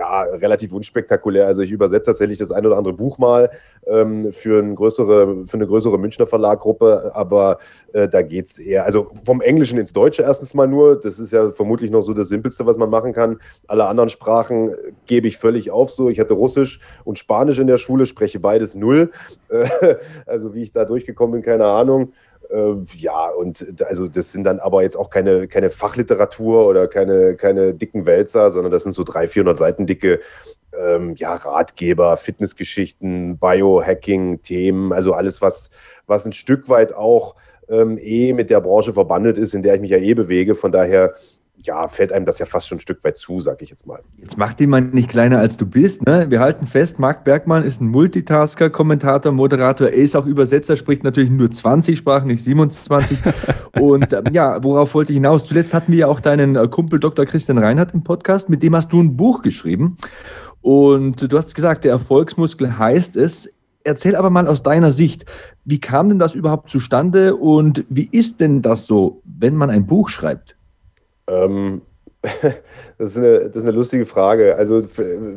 [0.03, 1.47] ja, relativ unspektakulär.
[1.47, 3.51] Also ich übersetze tatsächlich das ein oder andere Buch mal
[3.87, 7.59] ähm, für, eine größere, für eine größere Münchner Verlaggruppe, aber
[7.93, 11.33] äh, da geht es eher, also vom Englischen ins Deutsche erstens mal nur, das ist
[11.33, 13.39] ja vermutlich noch so das Simpelste, was man machen kann.
[13.69, 14.75] Alle anderen Sprachen
[15.07, 16.09] gebe ich völlig auf so.
[16.09, 19.13] Ich hatte Russisch und Spanisch in der Schule, spreche beides null.
[20.27, 22.13] also wie ich da durchgekommen bin, keine Ahnung.
[22.53, 27.35] Äh, ja, und also das sind dann aber jetzt auch keine, keine Fachliteratur oder keine,
[27.37, 30.21] keine dicken Wälzer, sondern das sind so 300, 400 Seiten dicke
[30.79, 35.71] ähm, ja, Ratgeber, Fitnessgeschichten, Biohacking-Themen, also alles, was,
[36.07, 37.37] was ein Stück weit auch
[37.69, 40.55] ähm, eh mit der Branche verbandelt ist, in der ich mich ja eh bewege.
[40.55, 41.15] Von daher
[41.67, 44.01] ja, fällt einem das ja fast schon ein Stück weit zu, sag ich jetzt mal.
[44.19, 46.05] Jetzt mach die mal nicht kleiner als du bist.
[46.07, 46.27] Ne?
[46.31, 49.89] Wir halten fest, Marc Bergmann ist ein Multitasker, Kommentator, Moderator.
[49.89, 53.19] Er ist auch Übersetzer, spricht natürlich nur 20 Sprachen, nicht 27.
[53.81, 55.45] Und ähm, ja, worauf wollte ich hinaus?
[55.45, 57.25] Zuletzt hatten wir ja auch deinen äh, Kumpel Dr.
[57.25, 59.97] Christian Reinhardt im Podcast, mit dem hast du ein Buch geschrieben.
[60.61, 63.51] Und du hast gesagt, der Erfolgsmuskel heißt es.
[63.85, 65.27] Erzähl aber mal aus deiner Sicht,
[65.65, 69.87] wie kam denn das überhaupt zustande und wie ist denn das so, wenn man ein
[69.87, 70.57] Buch schreibt?
[71.29, 71.83] Ähm,
[72.99, 74.55] Das ist, eine, das ist eine lustige Frage.
[74.55, 74.83] Also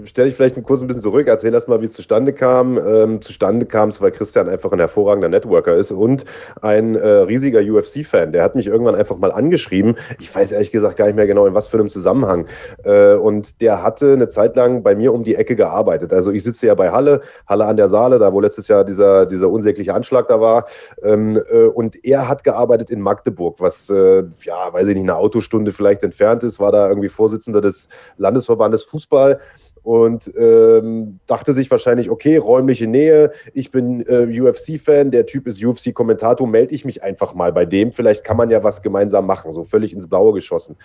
[0.04, 2.78] stelle ich vielleicht kurz ein bisschen zurück, erzähl erst mal, wie es zustande kam.
[2.78, 6.26] Ähm, zustande kam es, weil Christian einfach ein hervorragender Networker ist und
[6.62, 8.34] ein äh, riesiger UFC-Fan.
[8.34, 9.96] Der hat mich irgendwann einfach mal angeschrieben.
[10.20, 12.46] Ich weiß ehrlich gesagt gar nicht mehr genau, in was für einem Zusammenhang.
[12.84, 16.14] Äh, und der hatte eine Zeit lang bei mir um die Ecke gearbeitet.
[16.14, 19.26] Also ich sitze ja bei Halle, Halle an der Saale, da wo letztes Jahr dieser,
[19.26, 20.66] dieser unsägliche Anschlag da war.
[21.02, 25.16] Ähm, äh, und er hat gearbeitet in Magdeburg, was, äh, ja, weiß ich nicht, eine
[25.16, 29.40] Autostunde vielleicht entfernt ist, war da irgendwie Vorsitzender des Landesverbandes Fußball
[29.86, 35.64] und ähm, dachte sich wahrscheinlich, okay, räumliche Nähe, ich bin äh, UFC-Fan, der Typ ist
[35.64, 39.52] UFC-Kommentator, melde ich mich einfach mal bei dem, vielleicht kann man ja was gemeinsam machen,
[39.52, 40.76] so völlig ins Blaue geschossen.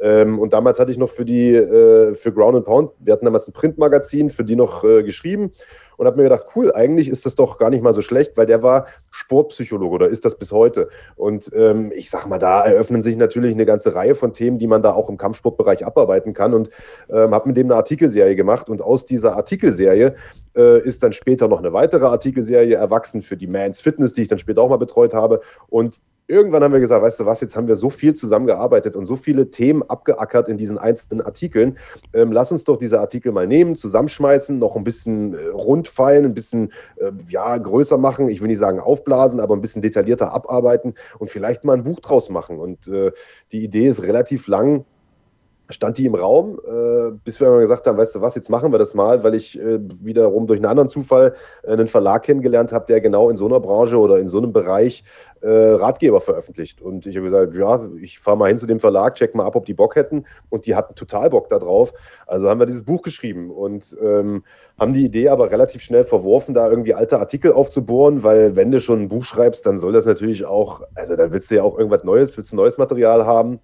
[0.00, 3.26] Ähm, und damals hatte ich noch für die, äh, für Ground and Pound, wir hatten
[3.26, 5.52] damals ein Printmagazin, für die noch äh, geschrieben
[5.96, 8.46] und habe mir gedacht, cool, eigentlich ist das doch gar nicht mal so schlecht, weil
[8.46, 10.88] der war Sportpsychologe oder ist das bis heute.
[11.16, 14.66] Und ähm, ich sag mal, da eröffnen sich natürlich eine ganze Reihe von Themen, die
[14.66, 16.70] man da auch im Kampfsportbereich abarbeiten kann und
[17.08, 20.14] ähm, habe mit dem eine Artikelserie gemacht und aus dieser Artikelserie
[20.56, 24.28] äh, ist dann später noch eine weitere Artikelserie erwachsen für die Mans Fitness, die ich
[24.28, 27.56] dann später auch mal betreut habe und irgendwann haben wir gesagt, weißt du was, jetzt
[27.56, 31.78] haben wir so viel zusammengearbeitet und so viele Themen abgeackert in diesen einzelnen Artikeln.
[32.12, 36.34] Ähm, lass uns doch diese Artikel mal nehmen, zusammenschmeißen, noch ein bisschen äh, rundfeilen, ein
[36.34, 38.28] bisschen äh, ja, größer machen.
[38.28, 42.00] Ich will nicht sagen aufblasen, aber ein bisschen detaillierter abarbeiten und vielleicht mal ein Buch
[42.00, 42.58] draus machen.
[42.58, 43.12] Und äh,
[43.52, 44.84] die Idee ist relativ lang
[45.68, 48.78] stand die im Raum, äh, bis wir gesagt haben, weißt du was, jetzt machen wir
[48.78, 52.86] das mal, weil ich äh, wiederum durch einen anderen Zufall äh, einen Verlag kennengelernt habe,
[52.86, 55.04] der genau in so einer Branche oder in so einem Bereich
[55.40, 56.80] äh, Ratgeber veröffentlicht.
[56.80, 59.56] Und ich habe gesagt, ja, ich fahre mal hin zu dem Verlag, check mal ab,
[59.56, 60.24] ob die Bock hätten.
[60.48, 61.92] Und die hatten total Bock darauf.
[62.26, 64.44] Also haben wir dieses Buch geschrieben und ähm,
[64.78, 68.80] haben die Idee aber relativ schnell verworfen, da irgendwie alte Artikel aufzubohren, weil wenn du
[68.80, 71.78] schon ein Buch schreibst, dann soll das natürlich auch, also dann willst du ja auch
[71.78, 73.60] irgendwas Neues, willst du neues Material haben.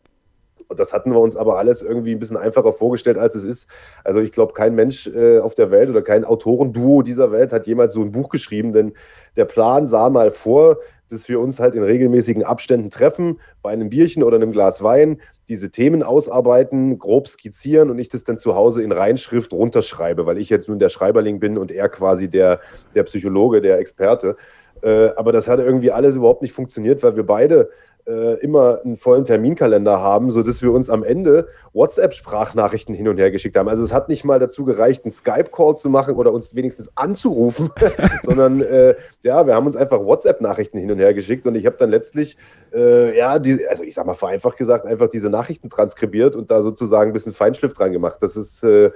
[0.72, 3.68] Und das hatten wir uns aber alles irgendwie ein bisschen einfacher vorgestellt, als es ist.
[4.04, 7.66] Also ich glaube, kein Mensch äh, auf der Welt oder kein Autorenduo dieser Welt hat
[7.66, 8.94] jemals so ein Buch geschrieben, denn
[9.37, 10.78] der Plan sah mal vor,
[11.11, 15.20] dass wir uns halt in regelmäßigen Abständen treffen, bei einem Bierchen oder einem Glas Wein,
[15.48, 20.38] diese Themen ausarbeiten, grob skizzieren und ich das dann zu Hause in Reinschrift runterschreibe, weil
[20.38, 22.61] ich jetzt nun der Schreiberling bin und er quasi der,
[22.94, 24.37] der Psychologe, der Experte.
[24.82, 27.68] Äh, aber das hat irgendwie alles überhaupt nicht funktioniert, weil wir beide
[28.06, 33.30] äh, immer einen vollen Terminkalender haben, sodass wir uns am Ende WhatsApp-Sprachnachrichten hin und her
[33.30, 33.68] geschickt haben.
[33.68, 37.70] Also es hat nicht mal dazu gereicht, einen Skype-Call zu machen oder uns wenigstens anzurufen,
[38.22, 41.76] sondern äh, ja, wir haben uns einfach WhatsApp-Nachrichten hin und her geschickt und ich habe
[41.76, 42.36] dann letztlich,
[42.74, 46.62] äh, ja, die, also ich sag mal vereinfacht gesagt, einfach diese Nachrichten transkribiert und da
[46.62, 48.18] sozusagen ein bisschen Feinschliff dran gemacht.
[48.20, 48.90] Das ist äh,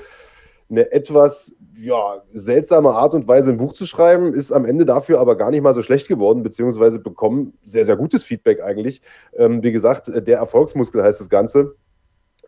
[0.70, 5.20] eine etwas ja, seltsame Art und Weise ein Buch zu schreiben, ist am Ende dafür
[5.20, 9.02] aber gar nicht mal so schlecht geworden, beziehungsweise bekommen sehr, sehr gutes Feedback eigentlich.
[9.34, 11.74] Ähm, wie gesagt, der Erfolgsmuskel heißt das Ganze.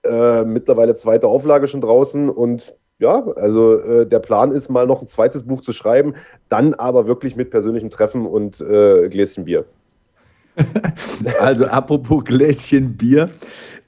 [0.03, 5.01] Äh, mittlerweile zweite Auflage schon draußen und ja, also äh, der Plan ist mal noch
[5.01, 6.15] ein zweites Buch zu schreiben,
[6.49, 9.65] dann aber wirklich mit persönlichem Treffen und äh, Gläschen Bier.
[11.41, 13.31] also apropos Gläschen Bier.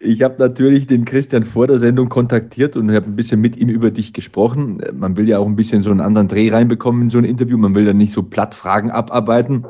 [0.02, 3.68] Ich habe natürlich den Christian vor der Sendung kontaktiert und habe ein bisschen mit ihm
[3.68, 4.80] über dich gesprochen.
[4.94, 7.58] Man will ja auch ein bisschen so einen anderen Dreh reinbekommen in so ein Interview.
[7.58, 9.66] Man will ja nicht so platt Fragen abarbeiten.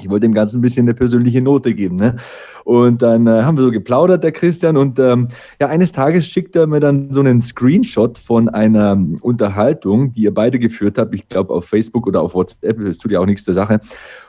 [0.00, 1.94] Ich wollte dem Ganzen ein bisschen eine persönliche Note geben.
[1.94, 2.16] Ne?
[2.64, 4.76] Und dann äh, haben wir so geplaudert, der Christian.
[4.76, 5.28] Und ähm,
[5.60, 10.34] ja, eines Tages schickt er mir dann so einen Screenshot von einer Unterhaltung, die ihr
[10.34, 11.14] beide geführt habt.
[11.14, 12.84] Ich glaube, auf Facebook oder auf WhatsApp.
[12.84, 13.78] Das tut ja auch nichts zur Sache.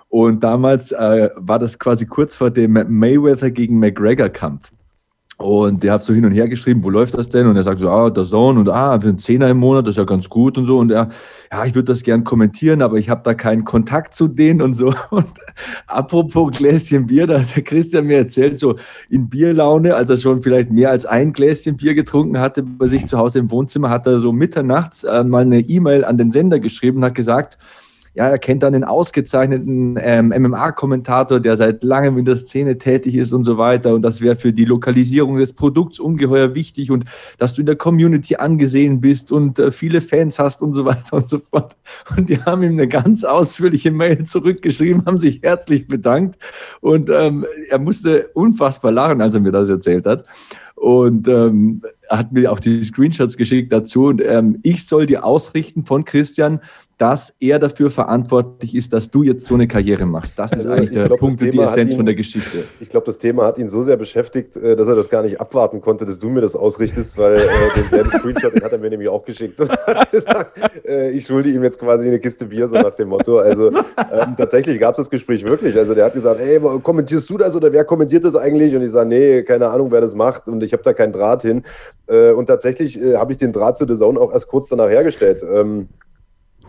[0.09, 4.71] Und damals äh, war das quasi kurz vor dem Mayweather gegen McGregor-Kampf.
[5.41, 7.47] Und der hat so hin und her geschrieben, wo läuft das denn?
[7.47, 9.93] Und er sagt so, ah, der Zone und ah, für einen Zehner im Monat, das
[9.93, 10.77] ist ja ganz gut und so.
[10.77, 11.11] Und er,
[11.49, 14.73] ja, ich würde das gern kommentieren, aber ich habe da keinen Kontakt zu denen und
[14.73, 14.93] so.
[15.11, 15.27] Und
[15.87, 18.75] apropos Gläschen Bier, da hat der Christian mir erzählt, so
[19.09, 23.05] in Bierlaune, als er schon vielleicht mehr als ein Gläschen Bier getrunken hatte bei sich
[23.05, 26.59] zu Hause im Wohnzimmer, hat er so mitternachts äh, mal eine E-Mail an den Sender
[26.59, 27.57] geschrieben und hat gesagt,
[28.19, 33.15] ja, er kennt dann den ausgezeichneten ähm, MMA-Kommentator, der seit langem in der Szene tätig
[33.15, 33.95] ist und so weiter.
[33.95, 37.05] Und das wäre für die Lokalisierung des Produkts ungeheuer wichtig und
[37.37, 41.13] dass du in der Community angesehen bist und äh, viele Fans hast und so weiter
[41.15, 41.77] und so fort.
[42.17, 46.37] Und die haben ihm eine ganz ausführliche Mail zurückgeschrieben, haben sich herzlich bedankt
[46.81, 50.25] und ähm, er musste unfassbar lachen, als er mir das erzählt hat
[50.75, 54.05] und ähm, hat mir auch die Screenshots geschickt dazu.
[54.05, 56.61] Und ähm, ich soll dir ausrichten von Christian,
[56.99, 60.37] dass er dafür verantwortlich ist, dass du jetzt so eine Karriere machst.
[60.37, 62.65] Das also ist eigentlich der glaub, Punkt und die Essenz ihn, von der Geschichte.
[62.81, 65.39] Ich glaube, das Thema hat ihn so sehr beschäftigt, äh, dass er das gar nicht
[65.39, 68.89] abwarten konnte, dass du mir das ausrichtest, weil äh, denselben Screenshot den hat er mir
[68.89, 72.67] nämlich auch geschickt und hat gesagt, äh, ich schulde ihm jetzt quasi eine Kiste Bier,
[72.67, 73.39] so nach dem Motto.
[73.39, 75.77] Also ähm, tatsächlich gab es das Gespräch wirklich.
[75.77, 78.75] Also der hat gesagt, hey, kommentierst du das oder wer kommentiert das eigentlich?
[78.75, 81.43] Und ich sage, nee, keine Ahnung, wer das macht und ich habe da keinen Draht
[81.43, 81.63] hin.
[82.07, 84.89] Äh, und tatsächlich äh, habe ich den Draht zu The Zone auch erst kurz danach
[84.89, 85.45] hergestellt.
[85.49, 85.87] Ähm,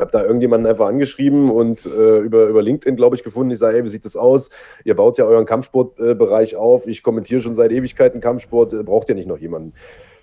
[0.01, 3.51] habe da irgendjemanden einfach angeschrieben und äh, über, über LinkedIn, glaube ich, gefunden.
[3.51, 4.51] Ich sage, hey, wie sieht das aus?
[4.85, 6.87] Ihr baut ja euren Kampfsportbereich auf.
[6.87, 8.73] Ich kommentiere schon seit Ewigkeiten Kampfsport.
[8.73, 9.75] Äh, braucht ihr nicht noch jemanden?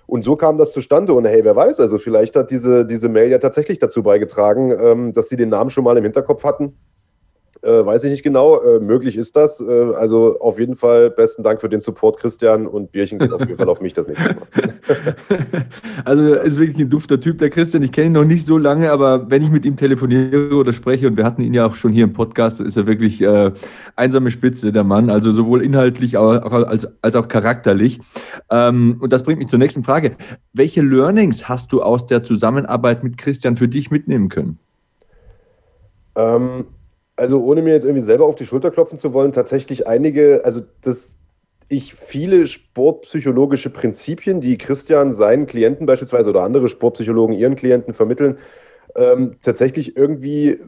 [0.08, 1.14] Und so kam das zustande.
[1.14, 5.14] Und hey, wer weiß, also vielleicht hat diese, diese Mail ja tatsächlich dazu beigetragen, ähm,
[5.14, 6.78] dass sie den Namen schon mal im Hinterkopf hatten
[7.62, 8.60] äh, weiß ich nicht genau.
[8.62, 9.62] Äh, möglich ist das.
[9.62, 12.68] Äh, also auf jeden Fall besten Dank für den Support, Christian.
[12.68, 14.48] Und Bierchen geht auf jeden Fall auf mich das nächste Mal.
[16.06, 17.84] also ist wirklich ein dufter Typ, der Christian.
[17.84, 21.08] Ich kenne ihn noch nicht so lange, aber wenn ich mit ihm telefoniere oder spreche,
[21.08, 23.52] und wir hatten ihn ja auch schon hier im Podcast, ist er wirklich äh,
[23.96, 25.10] einsame Spitze, der Mann.
[25.10, 28.00] Also sowohl inhaltlich als, als auch charakterlich.
[28.50, 30.12] Ähm, und das bringt mich zur nächsten Frage.
[30.54, 34.60] Welche Learnings hast du aus der Zusammenarbeit mit Christian für dich mitnehmen können?
[36.16, 36.66] Ähm,
[37.18, 40.62] also ohne mir jetzt irgendwie selber auf die Schulter klopfen zu wollen, tatsächlich einige, also
[40.82, 41.18] dass
[41.68, 48.38] ich viele sportpsychologische Prinzipien, die Christian seinen Klienten beispielsweise oder andere Sportpsychologen ihren Klienten vermitteln,
[48.96, 50.60] ähm, tatsächlich irgendwie,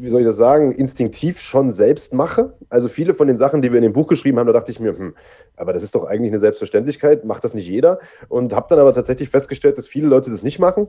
[0.00, 2.54] wie soll ich das sagen, instinktiv schon selbst mache.
[2.70, 4.80] Also viele von den Sachen, die wir in dem Buch geschrieben haben, da dachte ich
[4.80, 5.14] mir, hm,
[5.56, 7.98] aber das ist doch eigentlich eine Selbstverständlichkeit, macht das nicht jeder?
[8.28, 10.88] Und habe dann aber tatsächlich festgestellt, dass viele Leute das nicht machen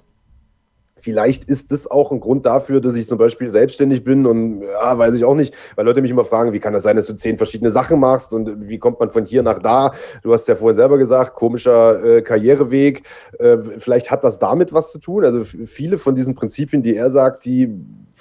[1.08, 4.98] Vielleicht ist das auch ein Grund dafür, dass ich zum Beispiel selbstständig bin und ja,
[4.98, 7.16] weiß ich auch nicht, weil Leute mich immer fragen, wie kann das sein, dass du
[7.16, 9.94] zehn verschiedene Sachen machst und wie kommt man von hier nach da?
[10.22, 13.04] Du hast ja vorhin selber gesagt, komischer äh, Karriereweg.
[13.40, 15.24] Äh, vielleicht hat das damit was zu tun.
[15.24, 17.74] Also viele von diesen Prinzipien, die er sagt, die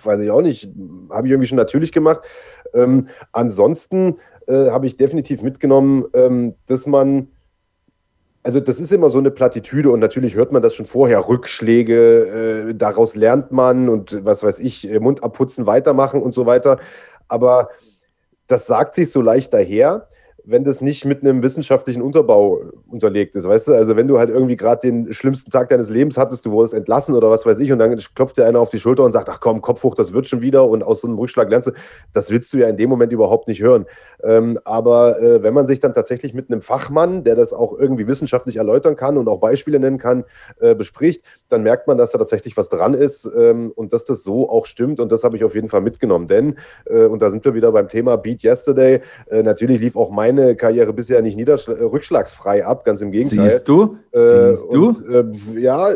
[0.04, 0.68] weiß ich auch nicht,
[1.10, 2.20] habe ich irgendwie schon natürlich gemacht.
[2.72, 7.32] Ähm, ansonsten äh, habe ich definitiv mitgenommen, ähm, dass man
[8.46, 12.68] also das ist immer so eine Plattitüde und natürlich hört man das schon vorher, Rückschläge,
[12.70, 16.78] äh, daraus lernt man und was weiß ich, äh, Mund abputzen, weitermachen und so weiter.
[17.26, 17.70] Aber
[18.46, 20.06] das sagt sich so leicht daher
[20.48, 23.74] wenn das nicht mit einem wissenschaftlichen Unterbau unterlegt ist, weißt du?
[23.74, 27.16] Also wenn du halt irgendwie gerade den schlimmsten Tag deines Lebens hattest, du wurdest entlassen
[27.16, 29.40] oder was weiß ich und dann klopft dir einer auf die Schulter und sagt, ach
[29.40, 31.72] komm, Kopf hoch, das wird schon wieder und aus so einem Rückschlag lernst du,
[32.12, 33.86] das willst du ja in dem Moment überhaupt nicht hören.
[34.22, 38.06] Ähm, aber äh, wenn man sich dann tatsächlich mit einem Fachmann, der das auch irgendwie
[38.06, 40.24] wissenschaftlich erläutern kann und auch Beispiele nennen kann,
[40.60, 44.22] äh, bespricht, dann merkt man, dass da tatsächlich was dran ist ähm, und dass das
[44.22, 46.56] so auch stimmt und das habe ich auf jeden Fall mitgenommen, denn,
[46.86, 50.35] äh, und da sind wir wieder beim Thema Beat Yesterday, äh, natürlich lief auch mein
[50.36, 53.50] meine Karriere bisher nicht rückschlagsfrei ab, ganz im Gegenteil.
[53.50, 53.98] Siehst du?
[54.12, 54.88] Äh, Siehst du?
[54.88, 55.88] Und, äh, ja,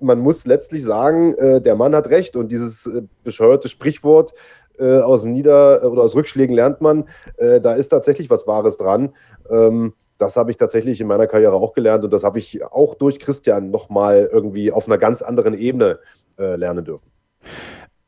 [0.00, 4.34] man muss letztlich sagen, äh, der Mann hat recht und dieses äh, bescheuerte Sprichwort,
[4.78, 7.04] äh, aus Nieder- oder aus Rückschlägen lernt man,
[7.36, 9.10] äh, da ist tatsächlich was Wahres dran.
[9.50, 12.94] Ähm, das habe ich tatsächlich in meiner Karriere auch gelernt und das habe ich auch
[12.94, 15.98] durch Christian nochmal irgendwie auf einer ganz anderen Ebene
[16.38, 17.10] lernen dürfen.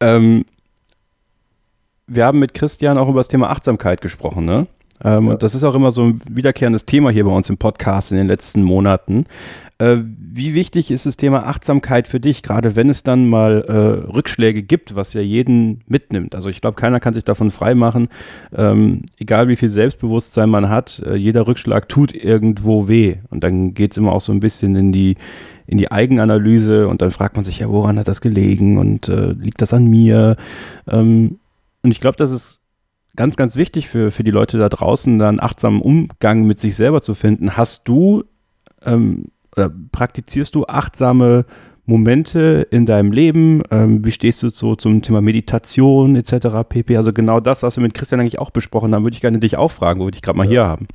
[0.00, 0.46] Ähm,
[2.06, 4.66] wir haben mit Christian auch über das Thema Achtsamkeit gesprochen, ne?
[5.02, 5.32] Ähm, ja.
[5.32, 8.18] Und das ist auch immer so ein wiederkehrendes Thema hier bei uns im Podcast in
[8.18, 9.26] den letzten Monaten.
[9.78, 9.96] Äh,
[10.36, 14.62] wie wichtig ist das Thema Achtsamkeit für dich, gerade wenn es dann mal äh, Rückschläge
[14.62, 16.34] gibt, was ja jeden mitnimmt?
[16.34, 18.08] Also ich glaube, keiner kann sich davon freimachen,
[18.54, 23.16] ähm, egal wie viel Selbstbewusstsein man hat, äh, jeder Rückschlag tut irgendwo weh.
[23.30, 25.16] Und dann geht es immer auch so ein bisschen in die,
[25.66, 29.32] in die Eigenanalyse und dann fragt man sich, ja, woran hat das gelegen und äh,
[29.32, 30.36] liegt das an mir?
[30.88, 31.38] Ähm,
[31.82, 32.63] und ich glaube, das ist
[33.16, 36.76] ganz, ganz wichtig für, für die Leute da draußen, da einen achtsamen Umgang mit sich
[36.76, 37.56] selber zu finden.
[37.56, 38.24] Hast du,
[38.84, 41.44] ähm, oder praktizierst du achtsame
[41.86, 43.62] Momente in deinem Leben?
[43.70, 46.66] Ähm, wie stehst du so zum Thema Meditation etc.
[46.68, 46.96] pp?
[46.96, 49.56] Also genau das, was wir mit Christian eigentlich auch besprochen haben, würde ich gerne dich
[49.56, 50.50] auch fragen, wo wir dich gerade mal ja.
[50.50, 50.88] hier haben.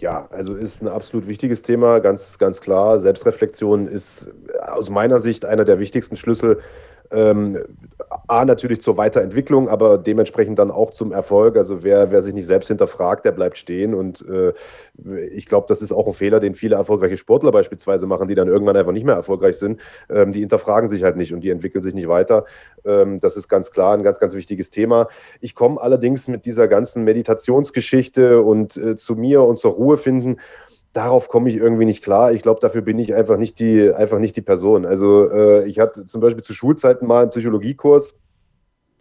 [0.00, 3.00] Ja, also ist ein absolut wichtiges Thema, ganz, ganz klar.
[3.00, 4.30] Selbstreflexion ist
[4.66, 6.60] aus meiner Sicht einer der wichtigsten Schlüssel
[7.10, 7.58] Ähm,
[8.28, 11.56] A, natürlich zur Weiterentwicklung, aber dementsprechend dann auch zum Erfolg.
[11.56, 13.94] Also wer, wer sich nicht selbst hinterfragt, der bleibt stehen.
[13.94, 14.52] Und äh,
[15.30, 18.48] ich glaube, das ist auch ein Fehler, den viele erfolgreiche Sportler beispielsweise machen, die dann
[18.48, 19.80] irgendwann einfach nicht mehr erfolgreich sind.
[20.08, 22.44] Ähm, die hinterfragen sich halt nicht und die entwickeln sich nicht weiter.
[22.84, 25.08] Ähm, das ist ganz klar ein ganz, ganz wichtiges Thema.
[25.40, 30.38] Ich komme allerdings mit dieser ganzen Meditationsgeschichte und äh, zu mir und zur Ruhe finden
[30.96, 32.32] darauf komme ich irgendwie nicht klar.
[32.32, 34.86] Ich glaube, dafür bin ich einfach nicht die, einfach nicht die Person.
[34.86, 38.14] Also äh, ich hatte zum Beispiel zu Schulzeiten mal einen Psychologiekurs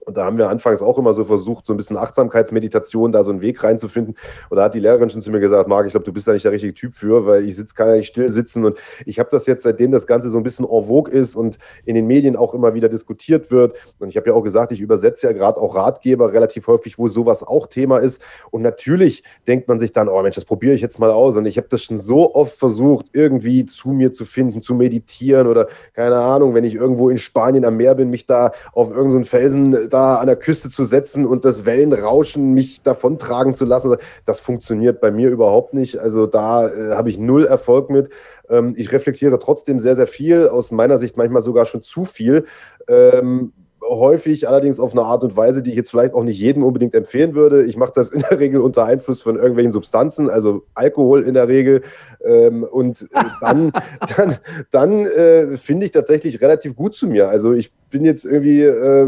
[0.06, 3.32] und da haben wir anfangs auch immer so versucht, so ein bisschen Achtsamkeitsmeditation, da so
[3.32, 4.15] einen Weg reinzufinden.
[4.50, 6.34] Und da hat die Lehrerin schon zu mir gesagt, Marc, ich glaube, du bist da
[6.34, 8.65] nicht der richtige Typ für, weil ich sitze, kann ja nicht still sitzen.
[8.65, 11.58] Und ich habe das jetzt, seitdem das Ganze so ein bisschen en vogue ist und
[11.86, 13.76] in den Medien auch immer wieder diskutiert wird.
[14.00, 17.08] Und ich habe ja auch gesagt, ich übersetze ja gerade auch Ratgeber relativ häufig, wo
[17.08, 18.22] sowas auch Thema ist.
[18.52, 21.36] Und natürlich denkt man sich dann, oh Mensch, das probiere ich jetzt mal aus.
[21.36, 25.48] Und ich habe das schon so oft versucht, irgendwie zu mir zu finden, zu meditieren
[25.48, 29.24] oder keine Ahnung, wenn ich irgendwo in Spanien am Meer bin, mich da auf irgendeinen
[29.24, 33.96] so Felsen da an der Küste zu setzen und das Wellenrauschen mich davontragen zu lassen.
[34.26, 36.00] Das funktioniert bei mir überhaupt nicht.
[36.00, 38.10] Also da äh, habe ich null Erfolg mit.
[38.50, 42.44] Ähm, ich reflektiere trotzdem sehr, sehr viel, aus meiner Sicht manchmal sogar schon zu viel.
[42.90, 46.64] Ähm, häufig allerdings auf eine Art und Weise, die ich jetzt vielleicht auch nicht jedem
[46.64, 47.64] unbedingt empfehlen würde.
[47.64, 51.48] Ich mache das in der Regel unter Einfluss von irgendwelchen Substanzen, also Alkohol in der
[51.48, 51.84] Regel.
[52.26, 53.72] Ähm, und äh, dann,
[54.18, 54.36] dann,
[54.72, 57.30] dann äh, finde ich tatsächlich relativ gut zu mir.
[57.30, 58.62] Also ich bin jetzt irgendwie.
[58.62, 59.08] Äh,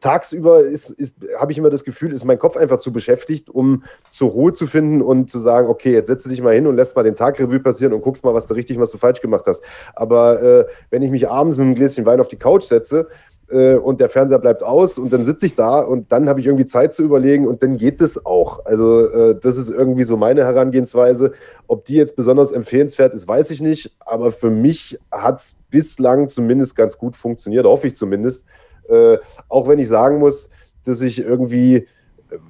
[0.00, 3.84] tagsüber ist, ist, habe ich immer das Gefühl, ist mein Kopf einfach zu beschäftigt, um
[4.08, 6.96] zur Ruhe zu finden und zu sagen, okay, jetzt setze dich mal hin und lässt
[6.96, 9.46] mal den Tag Revue passieren und guckst mal, was du richtig, was du falsch gemacht
[9.46, 9.62] hast.
[9.94, 13.08] Aber äh, wenn ich mich abends mit einem Gläschen Wein auf die Couch setze,
[13.50, 16.46] äh, und der Fernseher bleibt aus und dann sitze ich da und dann habe ich
[16.46, 18.64] irgendwie Zeit zu überlegen und dann geht es auch.
[18.64, 21.32] Also äh, das ist irgendwie so meine Herangehensweise.
[21.66, 26.26] Ob die jetzt besonders empfehlenswert ist, weiß ich nicht, aber für mich hat es bislang
[26.26, 28.44] zumindest ganz gut funktioniert, hoffe ich zumindest.
[28.88, 29.18] Äh,
[29.48, 30.48] auch wenn ich sagen muss,
[30.84, 31.86] dass ich irgendwie, äh,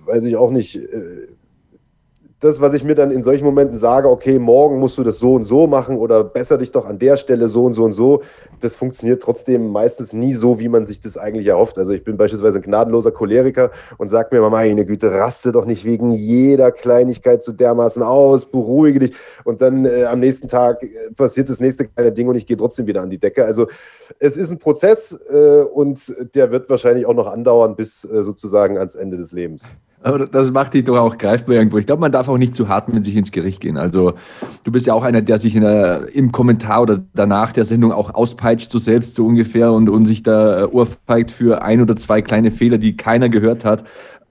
[0.05, 1.29] weiß ich auch nicht, äh,
[2.44, 5.35] das, was ich mir dann in solchen Momenten sage, okay, morgen musst du das so
[5.35, 8.22] und so machen oder besser dich doch an der Stelle so und so und so,
[8.61, 11.78] das funktioniert trotzdem meistens nie so, wie man sich das eigentlich erhofft.
[11.78, 15.64] Also ich bin beispielsweise ein gnadenloser Choleriker und sage mir immer, meine Güte, raste doch
[15.64, 20.83] nicht wegen jeder Kleinigkeit so dermaßen aus, beruhige dich und dann äh, am nächsten Tag
[20.83, 23.46] äh, passiert das nächste kleine Ding und ich gehe trotzdem wieder an die Decke.
[23.46, 23.68] Also
[24.18, 28.76] es ist ein Prozess äh, und der wird wahrscheinlich auch noch andauern bis äh, sozusagen
[28.76, 29.70] ans Ende des Lebens.
[30.05, 31.79] Aber das macht dich doch auch greifbar irgendwo.
[31.79, 33.79] Ich glaube, man darf auch nicht zu hart mit sich ins Gericht gehen.
[33.79, 34.12] Also
[34.62, 38.12] du bist ja auch einer, der sich der, im Kommentar oder danach der Sendung auch
[38.12, 42.51] auspeitscht, so selbst so ungefähr und, und sich da äh, für ein oder zwei kleine
[42.51, 43.85] Fehler, die keiner gehört hat.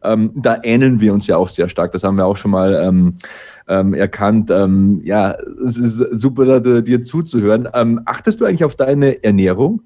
[0.04, 1.92] Ähm, da ähneln wir uns ja auch sehr stark.
[1.92, 3.16] Das haben wir auch schon mal ähm,
[3.68, 4.52] ähm, erkannt.
[4.52, 7.68] Ähm, ja, es ist super, dir zuzuhören.
[7.74, 9.82] Ähm, achtest du eigentlich auf deine Ernährung?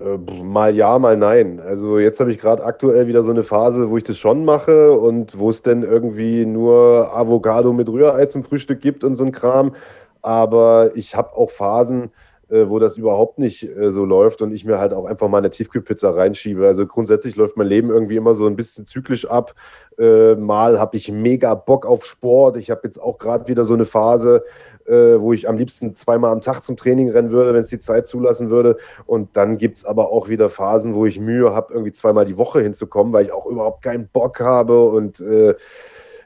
[0.00, 1.60] Äh, mal ja, mal nein.
[1.60, 4.92] Also jetzt habe ich gerade aktuell wieder so eine Phase, wo ich das schon mache
[4.92, 9.32] und wo es denn irgendwie nur Avocado mit Rührei zum Frühstück gibt und so ein
[9.32, 9.74] Kram.
[10.22, 12.12] Aber ich habe auch Phasen,
[12.48, 15.38] äh, wo das überhaupt nicht äh, so läuft und ich mir halt auch einfach mal
[15.38, 16.66] eine Tiefkühlpizza reinschiebe.
[16.66, 19.54] Also grundsätzlich läuft mein Leben irgendwie immer so ein bisschen zyklisch ab.
[19.98, 22.56] mal habe ich mega Bock auf Sport.
[22.56, 24.44] Ich habe jetzt auch gerade wieder so eine Phase,
[24.88, 27.78] äh, wo ich am liebsten zweimal am Tag zum Training rennen würde, wenn es die
[27.78, 28.76] Zeit zulassen würde.
[29.06, 32.38] Und dann gibt es aber auch wieder Phasen, wo ich Mühe habe, irgendwie zweimal die
[32.38, 34.88] Woche hinzukommen, weil ich auch überhaupt keinen Bock habe.
[34.88, 35.54] Und äh,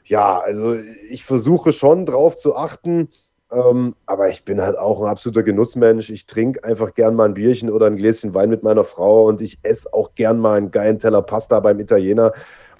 [0.05, 0.75] ja, also
[1.09, 3.09] ich versuche schon drauf zu achten.
[3.51, 6.09] Ähm, aber ich bin halt auch ein absoluter Genussmensch.
[6.09, 9.41] Ich trinke einfach gern mal ein Bierchen oder ein Gläschen Wein mit meiner Frau und
[9.41, 12.33] ich esse auch gern mal einen geilen Teller Pasta beim Italiener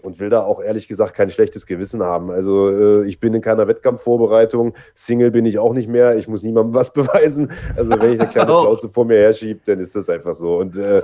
[0.04, 2.30] und will da auch ehrlich gesagt kein schlechtes Gewissen haben.
[2.30, 6.44] Also äh, ich bin in keiner Wettkampfvorbereitung, Single bin ich auch nicht mehr, ich muss
[6.44, 7.52] niemandem was beweisen.
[7.76, 10.58] Also wenn ich eine kleine Plauze vor mir herschiebe, dann ist das einfach so.
[10.58, 11.02] Und äh,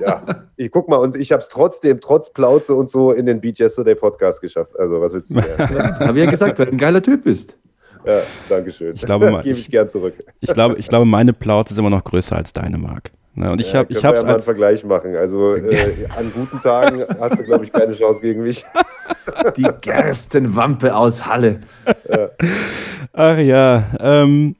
[0.00, 0.22] ja,
[0.56, 3.60] ich guck mal, und ich habe es trotzdem, trotz Plauze und so, in den Beat
[3.60, 4.78] Yesterday Podcast geschafft.
[4.78, 5.58] Also was willst du mehr?
[6.00, 7.56] Habe ich ja gesagt, weil du ein geiler Typ bist.
[8.06, 8.94] Ja, danke schön.
[8.94, 10.14] Ich glaube, Gebe ich gern zurück.
[10.40, 13.10] Ich glaube, ich glaube, meine Plauze ist immer noch größer als deine, Marc.
[13.36, 15.14] Ja, und ich ja, habe ich habe ja mal einen Vergleich machen.
[15.16, 18.64] Also äh, an guten Tagen hast du glaube ich keine Chance gegen mich.
[19.56, 21.60] Die Gerstenwampe aus Halle.
[22.08, 22.30] Ja.
[23.12, 24.56] Ach ja, ähm,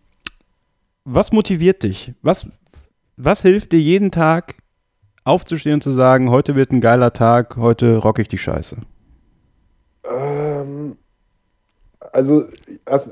[1.04, 2.14] was motiviert dich?
[2.22, 2.46] Was
[3.16, 4.54] was hilft dir jeden Tag
[5.24, 8.76] aufzustehen und zu sagen, heute wird ein geiler Tag, heute rock ich die Scheiße?
[10.04, 10.96] Ähm,
[12.12, 12.44] also,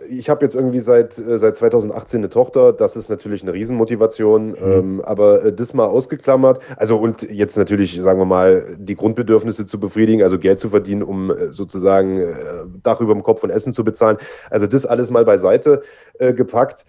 [0.09, 2.73] ich habe jetzt irgendwie seit, äh, seit 2018 eine Tochter.
[2.73, 4.51] Das ist natürlich eine Riesenmotivation.
[4.51, 4.57] Mhm.
[4.63, 6.61] Ähm, aber äh, das mal ausgeklammert.
[6.77, 11.03] Also, und jetzt natürlich, sagen wir mal, die Grundbedürfnisse zu befriedigen, also Geld zu verdienen,
[11.03, 12.37] um äh, sozusagen
[12.83, 14.19] Dach über dem Kopf und Essen zu bezahlen.
[14.51, 15.83] Also, das alles mal beiseite
[16.19, 16.85] äh, gepackt.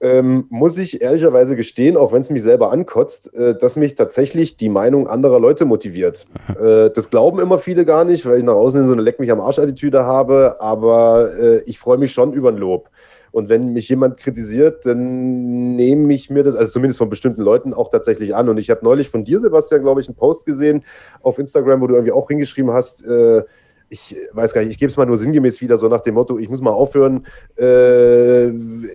[0.00, 4.56] Ähm, muss ich ehrlicherweise gestehen, auch wenn es mich selber ankotzt, äh, dass mich tatsächlich
[4.56, 6.26] die Meinung anderer Leute motiviert.
[6.60, 9.30] Äh, das glauben immer viele gar nicht, weil ich nach außen so eine Leck mich
[9.30, 12.88] am Arsch-Attitüde habe, aber äh, ich freue mich schon über ein Lob.
[13.32, 17.74] Und wenn mich jemand kritisiert, dann nehme ich mir das, also zumindest von bestimmten Leuten,
[17.74, 18.48] auch tatsächlich an.
[18.48, 20.82] Und ich habe neulich von dir, Sebastian, glaube ich, einen Post gesehen
[21.22, 23.44] auf Instagram, wo du irgendwie auch hingeschrieben hast, äh,
[23.90, 26.38] ich weiß gar nicht, ich gebe es mal nur sinngemäß wieder, so nach dem Motto,
[26.38, 27.26] ich muss mal aufhören,
[27.58, 28.46] äh,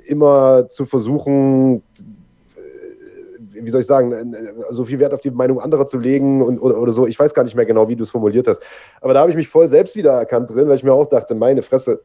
[0.07, 1.83] immer zu versuchen,
[2.55, 4.33] äh, wie soll ich sagen,
[4.71, 7.05] so viel Wert auf die Meinung anderer zu legen und, oder, oder so.
[7.07, 8.61] Ich weiß gar nicht mehr genau, wie du es formuliert hast.
[9.01, 11.35] Aber da habe ich mich voll selbst wieder erkannt drin, weil ich mir auch dachte,
[11.35, 12.01] meine Fresse,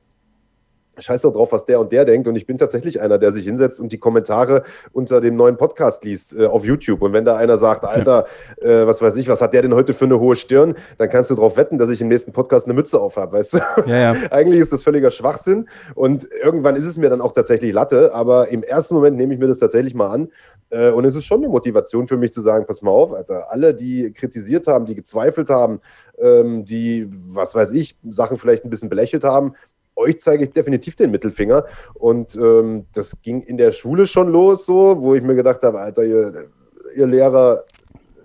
[0.99, 2.29] scheiß doch drauf, was der und der denkt.
[2.29, 6.05] Und ich bin tatsächlich einer, der sich hinsetzt und die Kommentare unter dem neuen Podcast
[6.05, 7.03] liest äh, auf YouTube.
[7.03, 8.27] Und wenn da einer sagt, Alter,
[8.61, 11.31] äh, was weiß ich, was hat der denn heute für eine hohe Stirn, dann kannst
[11.31, 13.59] du darauf wetten, dass ich im nächsten Podcast eine Mütze auf habe, weißt du?
[13.87, 14.15] Ja, ja.
[14.31, 15.69] Eigentlich ist das völliger Schwachsinn.
[15.95, 18.15] Und irgendwann ist es mir dann auch tatsächlich Latte.
[18.15, 20.29] Aber im ersten Moment nehme ich mir das tatsächlich mal an.
[20.71, 23.51] Äh, und es ist schon eine Motivation für mich zu sagen, pass mal auf, Alter,
[23.51, 25.81] alle, die kritisiert haben, die gezweifelt haben,
[26.19, 29.55] ähm, die, was weiß ich, Sachen vielleicht ein bisschen belächelt haben,
[30.01, 31.65] euch zeige ich definitiv den Mittelfinger.
[31.95, 35.81] Und ähm, das ging in der Schule schon los, so, wo ich mir gedacht habe,
[35.81, 36.49] Alter, ihr,
[36.97, 37.65] ihr Lehrer,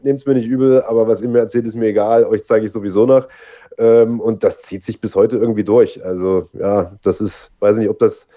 [0.03, 2.65] nehmt es mir nicht übel, aber was ihr mir erzählt, ist mir egal, euch zeige
[2.65, 3.27] ich sowieso noch.
[3.77, 6.03] Ähm, und das zieht sich bis heute irgendwie durch.
[6.05, 8.27] Also ja, das ist, weiß nicht, ob das,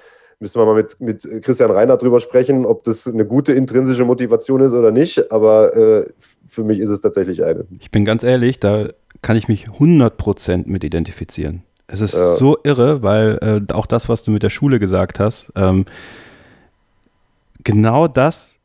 [0.40, 4.60] müssen wir mal mit, mit Christian Reinhardt drüber sprechen, ob das eine gute intrinsische Motivation
[4.60, 6.06] ist oder nicht, aber äh,
[6.48, 7.66] für mich ist es tatsächlich eine.
[7.78, 8.88] Ich bin ganz ehrlich, da
[9.22, 11.62] kann ich mich 100% mit identifizieren.
[11.88, 12.34] Es ist ja.
[12.34, 15.86] so irre, weil äh, auch das, was du mit der Schule gesagt hast, ähm,
[17.64, 18.58] genau das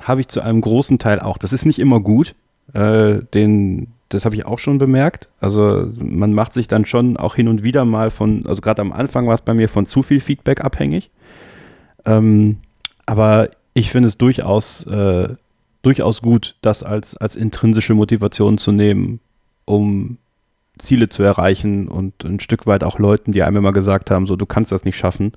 [0.00, 1.38] habe ich zu einem großen Teil auch.
[1.38, 2.34] Das ist nicht immer gut.
[2.72, 5.28] Äh, den, das habe ich auch schon bemerkt.
[5.40, 8.92] Also man macht sich dann schon auch hin und wieder mal von, also gerade am
[8.92, 11.10] Anfang war es bei mir von zu viel Feedback abhängig.
[12.04, 12.58] Ähm,
[13.06, 15.36] aber ich finde es durchaus, äh,
[15.82, 19.20] durchaus gut, das als, als intrinsische Motivation zu nehmen,
[19.64, 20.18] um
[20.78, 24.36] Ziele zu erreichen und ein Stück weit auch Leuten, die einem immer gesagt haben, so
[24.36, 25.32] du kannst das nicht schaffen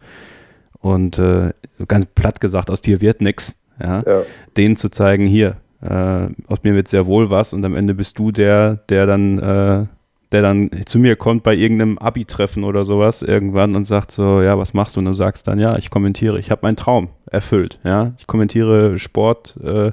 [0.80, 1.52] und äh,
[1.88, 4.24] ganz platt gesagt, aus dir wird nichts, ja, ja.
[4.56, 8.18] denen zu zeigen, hier, äh, aus mir wird sehr wohl was und am Ende bist
[8.18, 9.86] du der, der dann, äh,
[10.32, 14.58] der dann zu mir kommt bei irgendeinem Abi-Treffen oder sowas irgendwann und sagt so, ja,
[14.58, 15.00] was machst du?
[15.00, 19.00] Und du sagst dann, ja, ich kommentiere, ich habe meinen Traum erfüllt, ja, ich kommentiere
[19.00, 19.92] Sport, äh,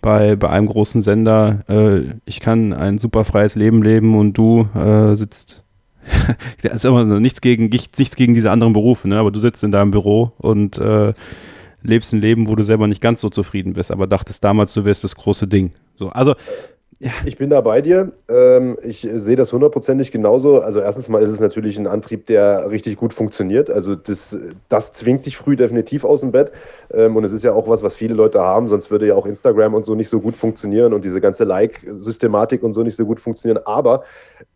[0.00, 4.68] bei, bei einem großen Sender, äh, ich kann ein super freies Leben leben und du
[4.74, 5.64] äh, sitzt.
[6.62, 9.18] das ist immer nichts gegen, nichts gegen diese anderen Berufe, ne?
[9.18, 11.12] aber du sitzt in deinem Büro und äh,
[11.82, 14.84] lebst ein Leben, wo du selber nicht ganz so zufrieden bist, aber dachtest damals, du
[14.84, 15.72] wärst das große Ding.
[15.94, 16.34] So, also
[17.02, 17.10] ja.
[17.24, 18.12] Ich bin da bei dir.
[18.28, 20.60] Ähm, ich sehe das hundertprozentig genauso.
[20.60, 23.70] Also erstens mal ist es natürlich ein Antrieb, der richtig gut funktioniert.
[23.70, 24.38] Also das,
[24.68, 26.52] das zwingt dich früh definitiv aus dem Bett.
[26.92, 28.68] Ähm, und es ist ja auch was, was viele Leute haben.
[28.68, 32.62] Sonst würde ja auch Instagram und so nicht so gut funktionieren und diese ganze Like-Systematik
[32.62, 33.62] und so nicht so gut funktionieren.
[33.64, 34.04] Aber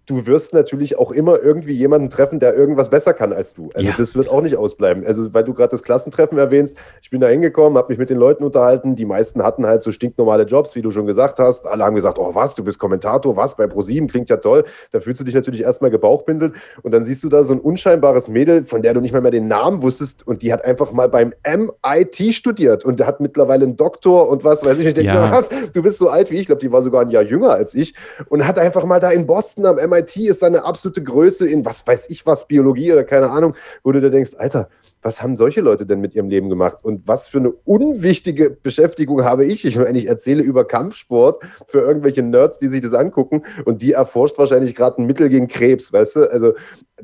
[0.07, 3.71] du wirst natürlich auch immer irgendwie jemanden treffen, der irgendwas besser kann als du.
[3.75, 3.95] Also ja.
[3.97, 5.07] das wird auch nicht ausbleiben.
[5.07, 8.19] Also weil du gerade das Klassentreffen erwähnst, ich bin da hingekommen, habe mich mit den
[8.19, 8.97] Leuten unterhalten.
[8.97, 11.67] Die meisten hatten halt so stinknormale Jobs, wie du schon gesagt hast.
[11.67, 14.65] Alle haben gesagt, oh was, du bist Kommentator, was bei ProSieben klingt ja toll.
[14.93, 18.29] Da fühlst du dich natürlich erstmal gebauchpinselt und dann siehst du da so ein unscheinbares
[18.29, 21.09] Mädel, von der du nicht mal mehr den Namen wusstest und die hat einfach mal
[21.09, 24.87] beim MIT studiert und hat mittlerweile einen Doktor und was weiß ich.
[24.87, 25.33] Ich denke ja.
[25.33, 27.51] was, du bist so alt wie ich, ich glaube, die war sogar ein Jahr jünger
[27.51, 27.95] als ich
[28.29, 31.87] und hat einfach mal da in Boston am MIT ist eine absolute Größe in was
[31.87, 34.69] weiß ich was, Biologie oder keine Ahnung, wo du da denkst, Alter,
[35.05, 36.79] was haben solche Leute denn mit ihrem Leben gemacht?
[36.83, 39.65] Und was für eine unwichtige Beschäftigung habe ich?
[39.67, 43.93] Ich meine, ich erzähle über Kampfsport für irgendwelche Nerds, die sich das angucken und die
[43.93, 46.33] erforscht wahrscheinlich gerade ein Mittel gegen Krebs, weißt du?
[46.33, 46.55] Also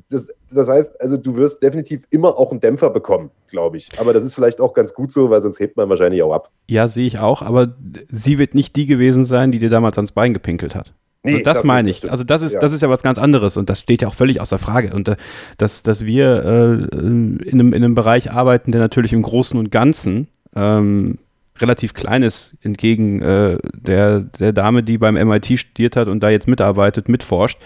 [0.08, 3.90] das, das heißt, also du wirst definitiv immer auch einen Dämpfer bekommen, glaube ich.
[3.98, 6.50] Aber das ist vielleicht auch ganz gut so, weil sonst hebt man wahrscheinlich auch ab.
[6.68, 7.76] Ja, sehe ich auch, aber
[8.10, 10.94] sie wird nicht die gewesen sein, die dir damals ans Bein gepinkelt hat.
[11.22, 12.10] Nee, also das, das meine ich.
[12.10, 12.60] Also das ist, ja.
[12.60, 14.94] das ist ja was ganz anderes und das steht ja auch völlig außer Frage.
[14.94, 15.16] Und äh,
[15.58, 19.70] dass, dass wir äh, in, einem, in einem Bereich arbeiten, der natürlich im Großen und
[19.70, 21.18] Ganzen ähm,
[21.58, 26.30] relativ klein ist, entgegen äh, der, der Dame, die beim MIT studiert hat und da
[26.30, 27.58] jetzt mitarbeitet, mitforscht,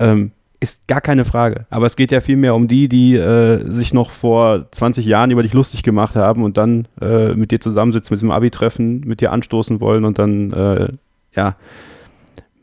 [0.00, 1.66] ähm, ist gar keine Frage.
[1.70, 5.42] Aber es geht ja vielmehr um die, die äh, sich noch vor 20 Jahren über
[5.42, 9.32] dich lustig gemacht haben und dann äh, mit dir zusammensitzen, mit diesem Abi-Treffen, mit dir
[9.32, 10.88] anstoßen wollen und dann, äh,
[11.34, 11.56] ja,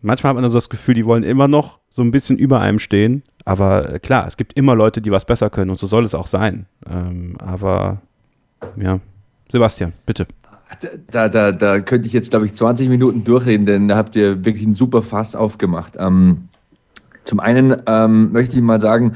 [0.07, 2.79] manchmal hat man also das Gefühl, die wollen immer noch so ein bisschen über einem
[2.79, 3.23] stehen.
[3.45, 6.15] Aber äh, klar, es gibt immer Leute, die was besser können und so soll es
[6.15, 6.65] auch sein.
[6.89, 8.01] Ähm, aber
[8.75, 8.99] ja,
[9.51, 10.27] Sebastian, bitte.
[11.11, 14.43] Da, da, da könnte ich jetzt, glaube ich, 20 Minuten durchreden, denn da habt ihr
[14.43, 15.93] wirklich einen super Fass aufgemacht.
[15.97, 16.49] Ähm,
[17.23, 19.13] zum einen ähm, möchte ich mal sagen,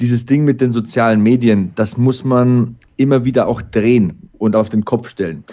[0.00, 4.68] dieses Ding mit den sozialen Medien, das muss man immer wieder auch drehen und auf
[4.68, 5.44] den Kopf stellen.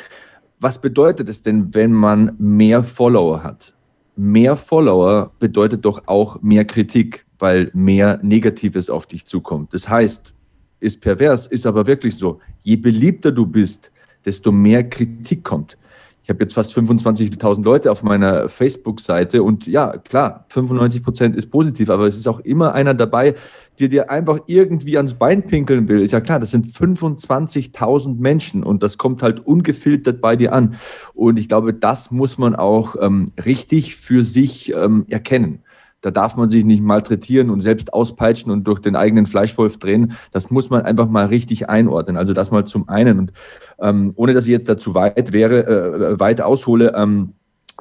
[0.59, 3.72] Was bedeutet es denn, wenn man mehr Follower hat?
[4.15, 9.73] Mehr Follower bedeutet doch auch mehr Kritik, weil mehr Negatives auf dich zukommt.
[9.73, 10.33] Das heißt,
[10.79, 12.39] ist pervers, ist aber wirklich so.
[12.61, 13.91] Je beliebter du bist,
[14.25, 15.77] desto mehr Kritik kommt.
[16.23, 21.51] Ich habe jetzt fast 25.000 Leute auf meiner Facebook-Seite und ja, klar, 95 Prozent ist
[21.51, 23.35] positiv, aber es ist auch immer einer dabei,
[23.77, 26.01] der dir einfach irgendwie ans Bein pinkeln will.
[26.01, 30.75] Ist ja klar, das sind 25.000 Menschen und das kommt halt ungefiltert bei dir an.
[31.13, 35.59] Und ich glaube, das muss man auch ähm, richtig für sich ähm, erkennen.
[36.03, 40.11] Da darf man sich nicht malträtieren und selbst auspeitschen und durch den eigenen Fleischwolf drehen.
[40.33, 42.17] Das muss man einfach mal richtig einordnen.
[42.17, 43.19] Also das mal zum einen.
[43.19, 43.33] Und
[43.79, 47.33] ähm, ohne dass ich jetzt dazu weit wäre, äh, weit aushole, ähm,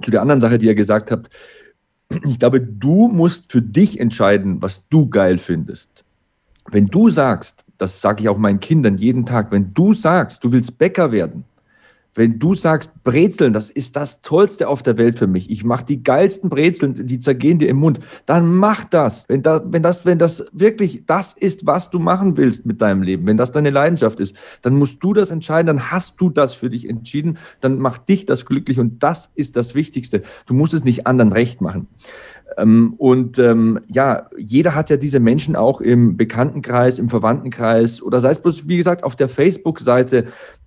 [0.02, 1.30] zu der anderen Sache, die ihr gesagt habt.
[2.24, 6.04] Ich glaube, du musst für dich entscheiden, was du geil findest.
[6.70, 10.52] Wenn du sagst, das sage ich auch meinen Kindern jeden Tag, wenn du sagst, du
[10.52, 11.44] willst Bäcker werden,
[12.14, 15.50] wenn du sagst, Brezeln, das ist das Tollste auf der Welt für mich.
[15.50, 18.00] Ich mache die geilsten Brezeln, die zergehen dir im Mund.
[18.26, 19.28] Dann mach das.
[19.28, 20.04] Wenn, da, wenn, das.
[20.04, 23.70] wenn das wirklich das ist, was du machen willst mit deinem Leben, wenn das deine
[23.70, 27.78] Leidenschaft ist, dann musst du das entscheiden, dann hast du das für dich entschieden, dann
[27.78, 30.22] macht dich das glücklich und das ist das Wichtigste.
[30.46, 31.88] Du musst es nicht anderen recht machen.
[32.58, 38.20] Ähm, und ähm, ja, jeder hat ja diese Menschen auch im Bekanntenkreis, im Verwandtenkreis oder
[38.20, 40.26] sei es bloß, wie gesagt, auf der Facebook-Seite.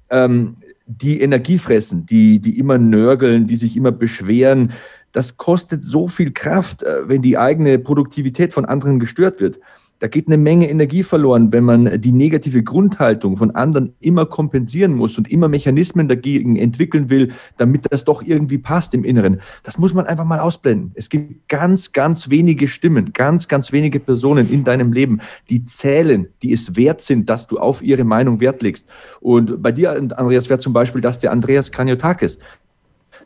[0.10, 4.73] Ähm, die Energie fressen, die, die immer nörgeln, die sich immer beschweren.
[5.11, 9.59] Das kostet so viel Kraft, äh, wenn die eigene Produktivität von anderen gestört wird.
[10.00, 14.93] Da geht eine Menge Energie verloren, wenn man die negative Grundhaltung von anderen immer kompensieren
[14.93, 19.39] muss und immer Mechanismen dagegen entwickeln will, damit das doch irgendwie passt im Inneren.
[19.64, 20.91] Das muss man einfach mal ausblenden.
[20.96, 26.28] Es gibt ganz, ganz wenige Stimmen, ganz, ganz wenige Personen in deinem Leben, die zählen,
[26.43, 28.89] die es wert sind, dass du auf ihre Meinung Wert legst.
[29.22, 32.38] Und bei dir, Andreas, wäre zum Beispiel das der Andreas Kraniotakis.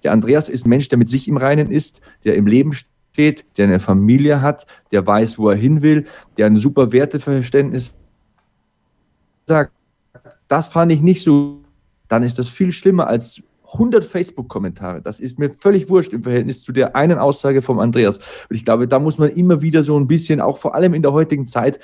[0.04, 2.74] Der Andreas ist ein Mensch, der mit sich im Reinen ist, der im Leben
[3.12, 6.06] steht der eine Familie hat, der weiß, wo er hin will,
[6.38, 7.98] der ein super Werteverständnis
[9.46, 9.74] sagt,
[10.48, 11.62] das fand ich nicht so,
[12.08, 13.42] dann ist das viel schlimmer als
[13.74, 15.02] 100 Facebook-Kommentare.
[15.02, 18.18] Das ist mir völlig wurscht im Verhältnis zu der einen Aussage vom Andreas.
[18.18, 21.04] Und ich glaube, da muss man immer wieder so ein bisschen, auch vor allem in
[21.04, 21.80] der heutigen Zeit,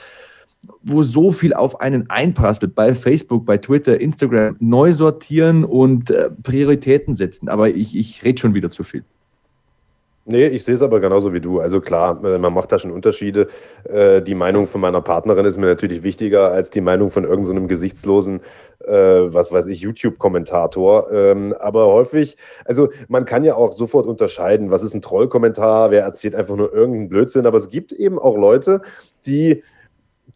[0.82, 6.32] wo so viel auf einen einprasselt, bei Facebook, bei Twitter, Instagram, neu sortieren und äh,
[6.41, 7.49] Prioritäten setzen.
[7.49, 9.03] Aber ich, ich rede schon wieder zu viel.
[10.28, 11.59] Nee, ich sehe es aber genauso wie du.
[11.59, 13.47] Also klar, äh, man macht da schon Unterschiede.
[13.84, 17.63] Äh, die Meinung von meiner Partnerin ist mir natürlich wichtiger als die Meinung von irgendeinem
[17.63, 18.41] so gesichtslosen,
[18.88, 21.11] äh, was weiß ich, YouTube-Kommentator.
[21.11, 26.01] Ähm, aber häufig, also man kann ja auch sofort unterscheiden, was ist ein Trollkommentar, wer
[26.01, 27.45] erzählt einfach nur irgendeinen Blödsinn.
[27.45, 28.82] Aber es gibt eben auch Leute,
[29.28, 29.61] die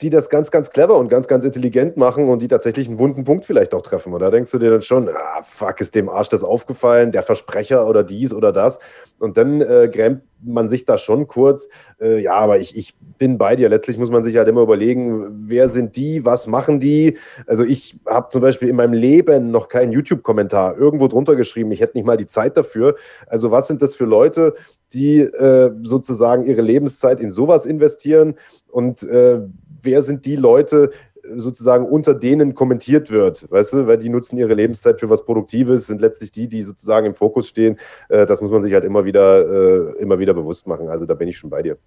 [0.02, 3.26] die das ganz, ganz clever und ganz, ganz intelligent machen und die tatsächlich einen wunden
[3.26, 4.14] Punkt vielleicht auch treffen.
[4.14, 7.24] Und da denkst du dir dann schon, ah, fuck, ist dem Arsch das aufgefallen, der
[7.24, 8.80] Versprecher oder dies oder das.
[9.20, 11.68] Und dann äh, grämt man sich da schon kurz,
[12.00, 13.68] äh, ja, aber ich, ich bin bei dir.
[13.68, 17.18] Letztlich muss man sich halt immer überlegen, wer sind die, was machen die.
[17.46, 21.74] Also ich habe zum Beispiel in meinem Leben noch keinen YouTube-Kommentar irgendwo drunter geschrieben.
[21.74, 22.96] Ich hätte nicht mal die Zeit dafür.
[23.28, 24.56] Also was sind das für Leute,
[24.94, 28.36] die äh, sozusagen ihre Lebenszeit in sowas investieren
[28.72, 29.42] und äh,
[29.82, 30.92] wer sind die Leute,
[31.38, 35.88] sozusagen unter denen kommentiert wird, weißt du, weil die nutzen ihre Lebenszeit für was Produktives,
[35.88, 37.78] sind letztlich die, die sozusagen im Fokus stehen.
[38.10, 40.90] Äh, das muss man sich halt immer wieder, äh, immer wieder bewusst machen.
[40.90, 41.78] Also da bin ich schon bei dir.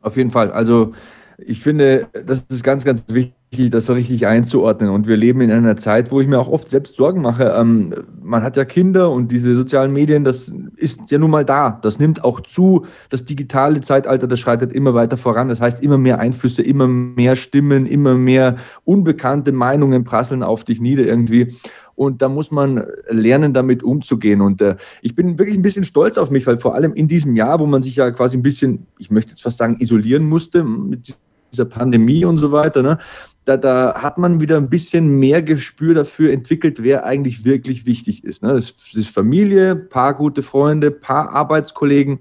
[0.00, 0.52] Auf jeden Fall.
[0.52, 0.92] Also
[1.38, 3.34] ich finde, das ist ganz, ganz wichtig
[3.70, 4.90] das richtig einzuordnen.
[4.90, 7.54] Und wir leben in einer Zeit, wo ich mir auch oft selbst Sorgen mache.
[7.56, 11.78] Ähm, man hat ja Kinder und diese sozialen Medien, das ist ja nun mal da.
[11.82, 12.84] Das nimmt auch zu.
[13.08, 15.48] Das digitale Zeitalter, das schreitet immer weiter voran.
[15.48, 20.80] Das heißt, immer mehr Einflüsse, immer mehr Stimmen, immer mehr unbekannte Meinungen prasseln auf dich
[20.80, 21.56] nieder irgendwie.
[21.96, 24.40] Und da muss man lernen, damit umzugehen.
[24.40, 27.34] Und äh, ich bin wirklich ein bisschen stolz auf mich, weil vor allem in diesem
[27.34, 30.62] Jahr, wo man sich ja quasi ein bisschen, ich möchte jetzt fast sagen, isolieren musste
[30.62, 31.18] mit
[31.52, 32.98] dieser Pandemie und so weiter, ne?
[33.44, 38.24] Da, da hat man wieder ein bisschen mehr Gespür dafür entwickelt, wer eigentlich wirklich wichtig
[38.24, 38.42] ist.
[38.42, 38.52] Ne?
[38.52, 42.18] Das ist Familie, paar gute Freunde, paar Arbeitskollegen.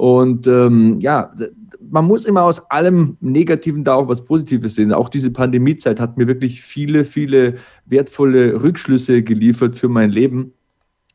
[0.00, 1.30] Und ähm, ja,
[1.90, 4.94] man muss immer aus allem Negativen da auch was Positives sehen.
[4.94, 10.54] Auch diese Pandemiezeit hat mir wirklich viele, viele wertvolle Rückschlüsse geliefert für mein Leben.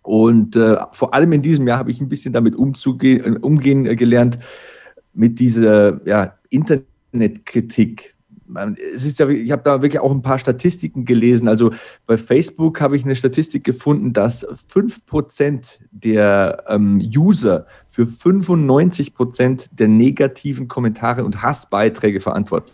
[0.04, 4.38] Und äh, vor allem in diesem Jahr habe ich ein bisschen damit umzugehen, umgehen gelernt,
[5.16, 8.15] mit dieser ja, Internet Internetkritik.
[8.94, 11.48] Es ist ja, ich habe da wirklich auch ein paar Statistiken gelesen.
[11.48, 11.72] Also
[12.06, 19.88] bei Facebook habe ich eine Statistik gefunden, dass 5% der ähm, User für 95% der
[19.88, 22.72] negativen Kommentare und Hassbeiträge verantworten.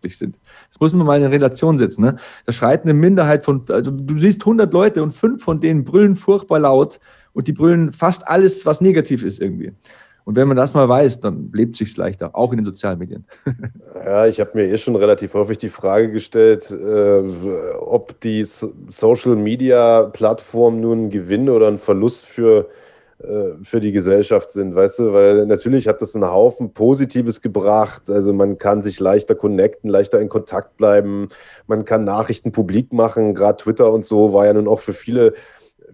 [0.00, 0.38] glücklich sind.
[0.68, 2.02] Das muss man mal in Relation setzen.
[2.02, 2.16] Ne?
[2.46, 6.16] Da schreit eine Minderheit von, also du siehst 100 Leute und fünf von denen brüllen
[6.16, 7.00] furchtbar laut
[7.32, 9.72] und die brüllen fast alles, was negativ ist irgendwie.
[10.30, 13.24] Und wenn man das mal weiß, dann lebt sich leichter, auch in den sozialen Medien.
[14.06, 17.20] Ja, ich habe mir eh schon relativ häufig die Frage gestellt, äh,
[17.78, 22.68] ob die Social-Media-Plattformen nun ein Gewinn oder ein Verlust für,
[23.18, 28.08] äh, für die Gesellschaft sind, weißt du, weil natürlich hat das einen Haufen Positives gebracht.
[28.08, 31.28] Also man kann sich leichter connecten, leichter in Kontakt bleiben,
[31.66, 35.34] man kann Nachrichten publik machen, gerade Twitter und so war ja nun auch für viele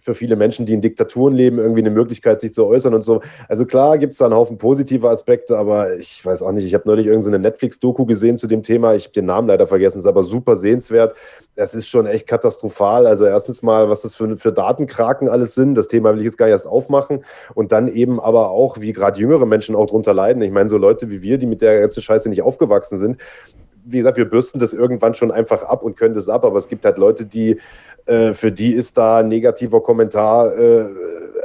[0.07, 3.23] für viele Menschen, die in Diktaturen leben, irgendwie eine Möglichkeit, sich zu äußern und so.
[3.49, 6.65] Also klar gibt es da einen Haufen positive Aspekte, aber ich weiß auch nicht.
[6.65, 8.95] Ich habe neulich irgendeine Netflix-Doku gesehen zu dem Thema.
[8.95, 11.17] Ich habe den Namen leider vergessen, ist aber super sehenswert.
[11.57, 13.05] Das ist schon echt katastrophal.
[13.05, 15.75] Also erstens mal, was das für, für Datenkraken alles sind.
[15.75, 17.25] Das Thema will ich jetzt gar nicht erst aufmachen.
[17.55, 20.41] Und dann eben aber auch, wie gerade jüngere Menschen auch drunter leiden.
[20.41, 23.17] Ich meine, so Leute wie wir, die mit der ganzen Scheiße nicht aufgewachsen sind,
[23.89, 26.67] wie gesagt, wir bürsten das irgendwann schon einfach ab und können das ab, aber es
[26.67, 27.61] gibt halt Leute, die
[28.07, 30.87] äh, für die ist da ein negativer Kommentar äh,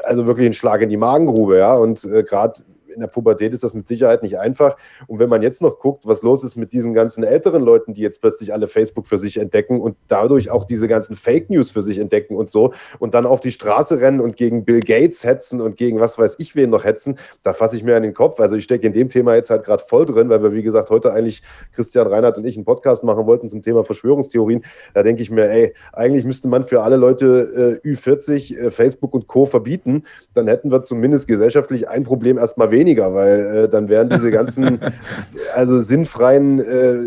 [0.04, 1.76] also wirklich ein Schlag in die Magengrube, ja.
[1.76, 2.62] Und äh, gerade
[2.94, 4.78] in der Pubertät ist das mit Sicherheit nicht einfach.
[5.08, 8.02] Und wenn man jetzt noch guckt, was los ist mit diesen ganzen älteren Leuten, die
[8.02, 11.82] jetzt plötzlich alle Facebook für sich entdecken und dadurch auch diese ganzen Fake News für
[11.82, 15.62] sich entdecken und so und dann auf die Straße rennen und gegen Bill Gates hetzen
[15.62, 18.40] und gegen was weiß ich wen noch hetzen, da fasse ich mir an den Kopf.
[18.40, 20.90] Also ich stecke in dem Thema jetzt halt gerade voll drin, weil wir, wie gesagt,
[20.90, 21.42] heute eigentlich
[21.74, 24.64] Christian Reinhardt und ich einen Podcast machen wollten zum Thema Verschwörungstheorien.
[24.94, 29.14] Da denke ich mir, ey, eigentlich müsste man für alle Leute äh, Ü40 äh, Facebook
[29.14, 29.46] und Co.
[29.46, 30.04] verbieten.
[30.34, 34.32] Dann hätten wir zumindest gesellschaftlich ein Problem erstmal weniger weniger, weil äh, dann wären diese
[34.32, 34.80] ganzen,
[35.56, 36.98] also sinnfreien äh,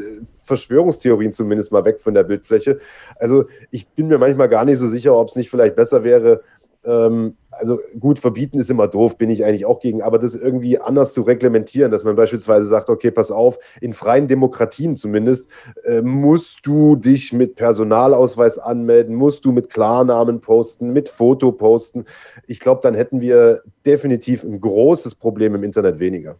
[0.44, 2.78] Verschwörungstheorien zumindest mal weg von der Bildfläche.
[3.18, 6.42] Also ich bin mir manchmal gar nicht so sicher, ob es nicht vielleicht besser wäre,
[6.84, 10.78] ähm, also gut, verbieten ist immer doof, bin ich eigentlich auch gegen, aber das irgendwie
[10.78, 15.48] anders zu reglementieren, dass man beispielsweise sagt, okay, pass auf, in freien Demokratien zumindest
[15.84, 22.04] äh, musst du dich mit Personalausweis anmelden, musst du mit Klarnamen posten, mit Foto posten.
[22.46, 26.36] Ich glaube, dann hätten wir definitiv ein großes Problem im Internet weniger.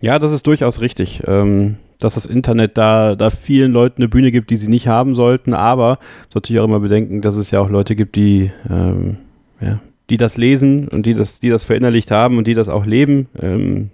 [0.00, 1.22] Ja, das ist durchaus richtig.
[1.26, 5.14] Ähm dass das Internet da, da vielen Leuten eine Bühne gibt, die sie nicht haben
[5.14, 5.98] sollten, aber
[6.32, 9.16] sollte ich auch immer bedenken, dass es ja auch Leute gibt, die ähm,
[9.60, 9.80] ja,
[10.10, 13.28] die das lesen und die das, die das verinnerlicht haben und die das auch leben.
[13.40, 13.90] Ähm,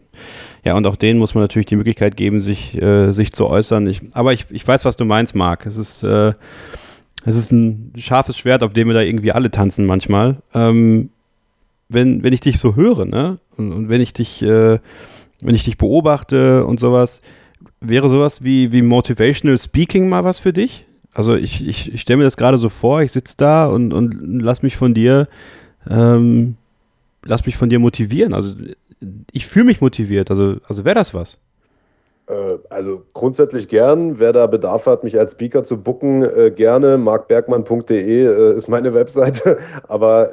[0.65, 3.87] ja, und auch denen muss man natürlich die Möglichkeit geben, sich, äh, sich zu äußern.
[3.87, 5.67] Ich, aber ich, ich weiß, was du meinst, Marc.
[5.67, 6.33] Es ist, äh,
[7.27, 10.43] es ist ein scharfes Schwert, auf dem wir da irgendwie alle tanzen manchmal.
[10.55, 11.11] Ähm,
[11.89, 13.39] wenn, wenn ich dich so höre, ne?
[13.57, 14.79] Und, und wenn ich dich, äh,
[15.41, 17.21] wenn ich dich beobachte und sowas,
[17.81, 20.87] wäre sowas wie, wie Motivational Speaking mal was für dich?
[21.13, 24.41] Also ich, ich, ich stelle mir das gerade so vor, ich sitze da und, und
[24.41, 25.29] lass mich von dir
[25.89, 26.57] ähm,
[27.25, 28.35] lass mich von dir motivieren.
[28.35, 28.55] Also
[29.33, 30.31] ich fühle mich motiviert.
[30.31, 31.39] Also, also wäre das was?
[32.27, 34.19] Äh, also grundsätzlich gern.
[34.19, 36.99] Wer da Bedarf hat, mich als Speaker zu bucken, äh, gerne.
[36.99, 39.59] markbergmann.de äh, ist meine Webseite.
[39.89, 40.31] Aber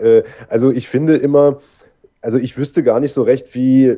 [0.49, 1.59] also ich finde immer,
[2.21, 3.97] also ich wüsste gar nicht so recht, wie,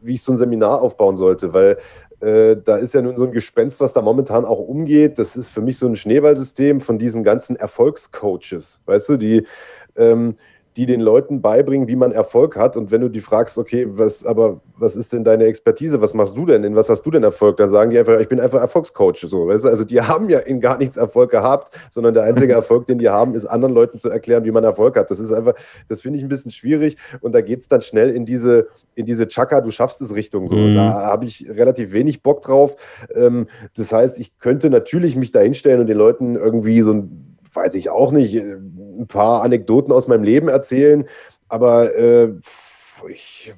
[0.00, 1.78] wie ich so ein Seminar aufbauen sollte, weil
[2.20, 5.18] da ist ja nun so ein Gespenst, was da momentan auch umgeht.
[5.18, 9.46] Das ist für mich so ein Schneeballsystem von diesen ganzen Erfolgscoaches, weißt du, die
[9.96, 10.36] ähm,
[10.76, 12.76] die den Leuten beibringen, wie man Erfolg hat.
[12.76, 16.00] Und wenn du die fragst, okay, was, aber was ist denn deine Expertise?
[16.00, 16.64] Was machst du denn?
[16.64, 17.58] In was hast du denn Erfolg?
[17.58, 19.20] Dann sagen die einfach, ich bin einfach Erfolgscoach.
[19.28, 19.68] So, weißt du?
[19.68, 23.08] Also die haben ja in gar nichts Erfolg gehabt, sondern der einzige Erfolg, den die
[23.08, 25.10] haben, ist anderen Leuten zu erklären, wie man Erfolg hat.
[25.10, 25.54] Das ist einfach,
[25.88, 26.96] das finde ich ein bisschen schwierig.
[27.20, 28.66] Und da geht es dann schnell in diese,
[28.96, 30.48] in diese Chaka, du schaffst es Richtung.
[30.48, 30.56] So.
[30.56, 30.74] Mhm.
[30.74, 32.74] Da habe ich relativ wenig Bock drauf.
[33.14, 37.30] Ähm, das heißt, ich könnte natürlich mich da hinstellen und den Leuten irgendwie so ein
[37.54, 38.56] weiß ich auch nicht, äh,
[38.98, 41.06] ein paar Anekdoten aus meinem Leben erzählen,
[41.48, 42.32] aber äh,
[43.08, 43.52] ich,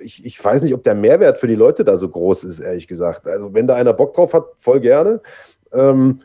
[0.00, 2.88] ich, ich weiß nicht, ob der Mehrwert für die Leute da so groß ist, ehrlich
[2.88, 3.26] gesagt.
[3.26, 5.20] Also wenn da einer Bock drauf hat, voll gerne.
[5.72, 6.22] Ähm,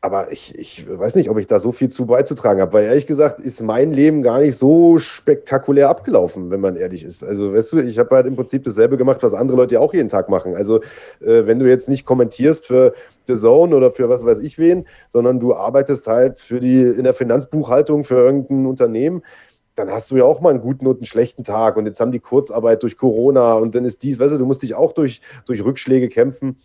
[0.00, 3.08] aber ich, ich weiß nicht, ob ich da so viel zu beizutragen habe, weil ehrlich
[3.08, 7.24] gesagt ist mein Leben gar nicht so spektakulär abgelaufen, wenn man ehrlich ist.
[7.24, 9.92] Also, weißt du, ich habe halt im Prinzip dasselbe gemacht, was andere Leute ja auch
[9.92, 10.54] jeden Tag machen.
[10.54, 10.82] Also,
[11.20, 12.94] äh, wenn du jetzt nicht kommentierst für
[13.26, 17.02] The Zone oder für was weiß ich wen, sondern du arbeitest halt für die in
[17.02, 19.22] der Finanzbuchhaltung für irgendein Unternehmen,
[19.74, 21.76] dann hast du ja auch mal einen guten und einen schlechten Tag.
[21.76, 24.62] Und jetzt haben die Kurzarbeit durch Corona und dann ist dies, weißt du, du musst
[24.62, 26.58] dich auch durch, durch Rückschläge kämpfen.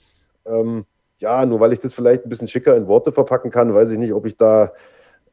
[0.46, 0.86] Ähm,
[1.18, 3.98] ja, nur weil ich das vielleicht ein bisschen schicker in Worte verpacken kann, weiß ich
[3.98, 4.74] nicht, ob ich da,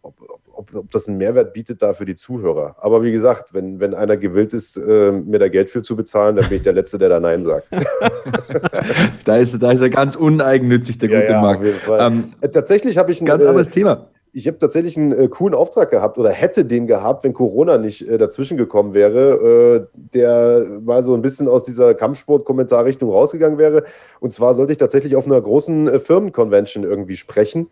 [0.03, 0.15] ob,
[0.53, 2.77] ob, ob das einen Mehrwert bietet da für die Zuhörer.
[2.81, 6.37] Aber wie gesagt, wenn, wenn einer gewillt ist, äh, mir da Geld für zu bezahlen,
[6.37, 7.67] dann bin ich der Letzte, der da Nein sagt.
[9.25, 11.61] da, ist, da ist er ganz uneigennützig, der ja, gute ja, Marc.
[11.89, 14.09] Ähm, äh, Tatsächlich habe ich ein ganz anderes äh, Thema.
[14.33, 18.07] Ich habe tatsächlich einen äh, coolen Auftrag gehabt oder hätte den gehabt, wenn Corona nicht
[18.09, 23.85] äh, dazwischen gekommen wäre, äh, der mal so ein bisschen aus dieser Kampfsport-Kommentarrichtung rausgegangen wäre.
[24.21, 27.69] Und zwar sollte ich tatsächlich auf einer großen äh, Firmenconvention irgendwie sprechen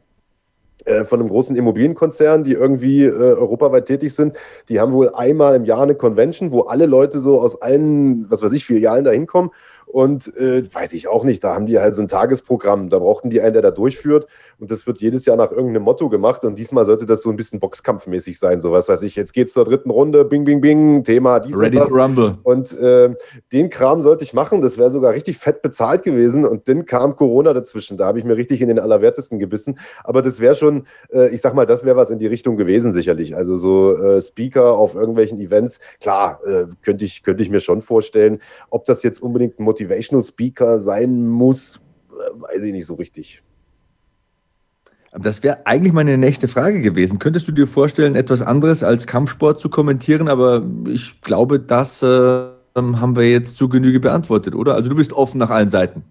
[0.84, 4.36] äh, von einem großen Immobilienkonzern, die irgendwie äh, europaweit tätig sind.
[4.68, 8.42] Die haben wohl einmal im Jahr eine Convention, wo alle Leute so aus allen, was
[8.42, 9.50] weiß ich, Filialen da hinkommen.
[9.88, 13.30] Und äh, weiß ich auch nicht, da haben die halt so ein Tagesprogramm, da brauchten
[13.30, 14.26] die einen, der da durchführt.
[14.58, 16.44] Und das wird jedes Jahr nach irgendeinem Motto gemacht.
[16.44, 18.60] Und diesmal sollte das so ein bisschen boxkampfmäßig sein.
[18.60, 21.78] So was weiß ich, jetzt geht's zur dritten Runde, bing, bing, bing, Thema dies Ready
[21.78, 21.90] und das.
[21.90, 22.38] to rumble.
[22.42, 23.14] Und äh,
[23.52, 24.60] den Kram sollte ich machen.
[24.60, 26.44] Das wäre sogar richtig fett bezahlt gewesen.
[26.44, 27.96] Und dann kam Corona dazwischen.
[27.96, 29.78] Da habe ich mir richtig in den Allerwertesten gebissen.
[30.04, 32.92] Aber das wäre schon, äh, ich sag mal, das wäre was in die Richtung gewesen,
[32.92, 33.34] sicherlich.
[33.36, 35.80] Also so äh, Speaker auf irgendwelchen Events.
[36.00, 38.40] Klar, äh, könnte ich, könnte ich mir schon vorstellen.
[38.70, 43.42] Ob das jetzt unbedingt ein Motivational Speaker sein muss, äh, weiß ich nicht so richtig.
[45.12, 47.18] Das wäre eigentlich meine nächste Frage gewesen.
[47.18, 50.28] Könntest du dir vorstellen, etwas anderes als Kampfsport zu kommentieren?
[50.28, 52.06] Aber ich glaube, das äh,
[52.76, 54.74] haben wir jetzt zu Genüge beantwortet, oder?
[54.74, 56.04] Also du bist offen nach allen Seiten.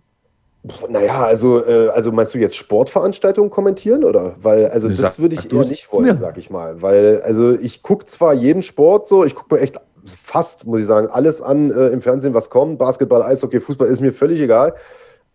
[0.90, 4.36] Naja, also, äh, also meinst du jetzt Sportveranstaltungen kommentieren oder?
[4.42, 6.82] Weil, also das würde ich eher nicht wollen, sag ich mal.
[6.82, 10.86] Weil, also ich gucke zwar jeden Sport so, ich gucke mir echt fast, muss ich
[10.88, 12.80] sagen, alles an äh, im Fernsehen, was kommt.
[12.80, 14.76] Basketball, Eishockey, Fußball ist mir völlig egal.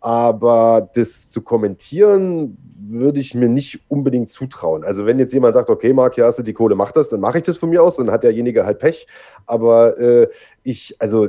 [0.01, 2.59] Aber das zu kommentieren,
[2.89, 4.83] würde ich mir nicht unbedingt zutrauen.
[4.83, 7.21] Also wenn jetzt jemand sagt, okay, Marc, hier hast du die Kohle, mach das, dann
[7.21, 9.07] mache ich das von mir aus, dann hat derjenige halt Pech.
[9.47, 10.29] Aber äh,
[10.65, 11.29] ich, also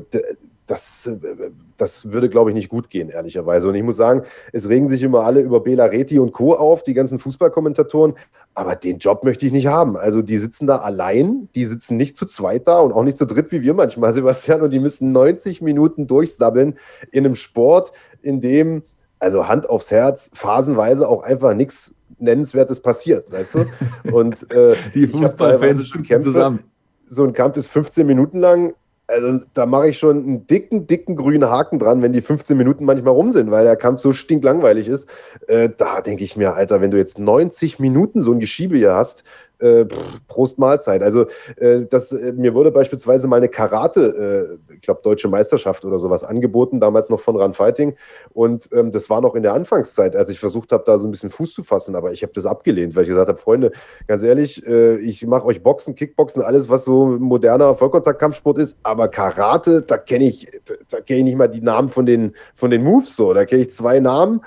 [0.65, 3.67] das, äh, das würde, glaube ich, nicht gut gehen, ehrlicherweise.
[3.67, 6.53] Und ich muss sagen, es regen sich immer alle über Bela Reti und Co.
[6.53, 8.13] auf, die ganzen Fußballkommentatoren.
[8.55, 9.97] Aber den Job möchte ich nicht haben.
[9.97, 13.25] Also die sitzen da allein, die sitzen nicht zu zweit da und auch nicht zu
[13.25, 14.61] dritt wie wir manchmal, Sebastian.
[14.61, 16.77] Und die müssen 90 Minuten durchsabbeln
[17.11, 17.91] in einem Sport,
[18.21, 18.83] in dem,
[19.19, 23.65] also Hand aufs Herz, phasenweise auch einfach nichts Nennenswertes passiert, weißt du?
[24.13, 26.59] Und äh, Die Fußballfans Kämpfe, zusammen.
[27.07, 28.75] so ein Kampf ist 15 Minuten lang.
[29.07, 32.85] Also da mache ich schon einen dicken, dicken grünen Haken dran, wenn die 15 Minuten
[32.85, 35.09] manchmal rum sind, weil der Kampf so stinklangweilig ist.
[35.47, 38.95] Äh, da denke ich mir, Alter, wenn du jetzt 90 Minuten so ein Geschiebe hier
[38.95, 39.25] hast,
[39.63, 39.85] äh,
[40.27, 41.01] Prost Mahlzeit.
[41.01, 41.25] Also
[41.57, 45.99] äh, das, äh, mir wurde beispielsweise mal eine Karate, äh, ich glaube Deutsche Meisterschaft oder
[45.99, 47.95] sowas angeboten, damals noch von Run Fighting.
[48.33, 51.11] Und ähm, das war noch in der Anfangszeit, als ich versucht habe, da so ein
[51.11, 51.95] bisschen Fuß zu fassen.
[51.95, 53.71] Aber ich habe das abgelehnt, weil ich gesagt habe, Freunde,
[54.07, 58.77] ganz ehrlich, äh, ich mache euch Boxen, Kickboxen, alles, was so moderner Vollkontaktkampfsport ist.
[58.83, 62.35] Aber Karate, da kenne ich, da, da kenne ich nicht mal die Namen von den,
[62.55, 63.33] von den Moves so.
[63.33, 64.41] Da kenne ich zwei Namen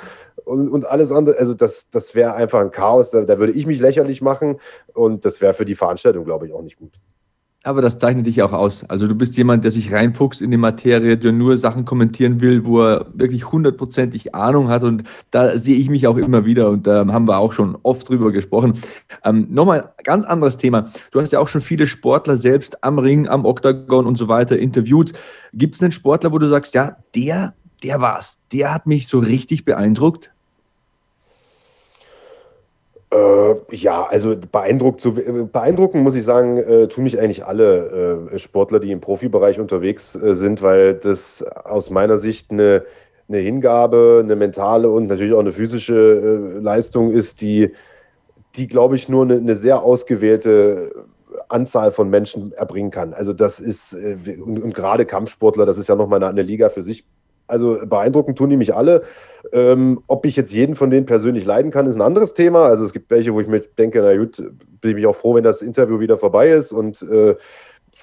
[0.47, 1.39] und, und alles andere.
[1.39, 3.11] Also das, das wäre einfach ein Chaos.
[3.11, 4.59] Da, da würde ich mich lächerlich machen.
[4.95, 6.93] Und das wäre für die Veranstaltung, glaube ich, auch nicht gut.
[7.65, 8.85] Aber das zeichnet dich auch aus.
[8.85, 12.65] Also du bist jemand, der sich reinfuchst in die Materie, der nur Sachen kommentieren will,
[12.65, 14.85] wo er wirklich hundertprozentig Ahnung hat.
[14.85, 18.09] Und da sehe ich mich auch immer wieder und da haben wir auch schon oft
[18.09, 18.81] drüber gesprochen.
[19.25, 20.93] Ähm, Nochmal ganz anderes Thema.
[21.11, 24.57] Du hast ja auch schon viele Sportler selbst am Ring, am Oktagon und so weiter
[24.57, 25.13] interviewt.
[25.53, 28.39] Gibt es einen Sportler, wo du sagst, ja, der, der war's.
[28.53, 30.36] Der hat mich so richtig beeindruckt?
[33.11, 38.39] Äh, ja, also beeindruckt, zu, beeindrucken muss ich sagen, äh, tun mich eigentlich alle äh,
[38.39, 42.85] Sportler, die im Profibereich unterwegs äh, sind, weil das aus meiner Sicht eine,
[43.29, 47.73] eine Hingabe, eine mentale und natürlich auch eine physische äh, Leistung ist, die,
[48.57, 50.93] die glaube ich, nur eine, eine sehr ausgewählte
[51.49, 53.15] Anzahl von Menschen erbringen kann.
[53.15, 56.71] Also das ist, äh, und, und gerade Kampfsportler, das ist ja nochmal eine, eine Liga
[56.71, 57.05] für sich.
[57.47, 59.03] Also beeindruckend tun die mich alle.
[59.53, 62.67] Ähm, ob ich jetzt jeden von denen persönlich leiden kann, ist ein anderes Thema.
[62.67, 64.43] Also es gibt welche, wo ich mir denke, na gut,
[64.81, 67.37] bin ich auch froh, wenn das Interview wieder vorbei ist und äh,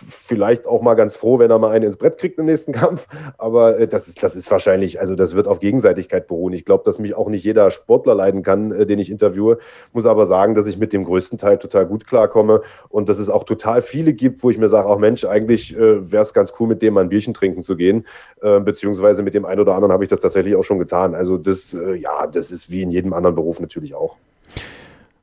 [0.09, 3.07] vielleicht auch mal ganz froh, wenn er mal einen ins Brett kriegt im nächsten Kampf.
[3.37, 6.53] Aber äh, das, ist, das ist wahrscheinlich, also das wird auf Gegenseitigkeit beruhen.
[6.53, 9.59] Ich glaube, dass mich auch nicht jeder Sportler leiden kann, äh, den ich interviewe.
[9.93, 13.29] Muss aber sagen, dass ich mit dem größten Teil total gut klarkomme und dass es
[13.29, 16.53] auch total viele gibt, wo ich mir sage, auch Mensch, eigentlich äh, wäre es ganz
[16.59, 18.05] cool, mit dem mal ein Bierchen trinken zu gehen.
[18.41, 21.15] Äh, beziehungsweise mit dem einen oder anderen habe ich das tatsächlich auch schon getan.
[21.15, 24.15] Also das, äh, ja, das ist wie in jedem anderen Beruf natürlich auch.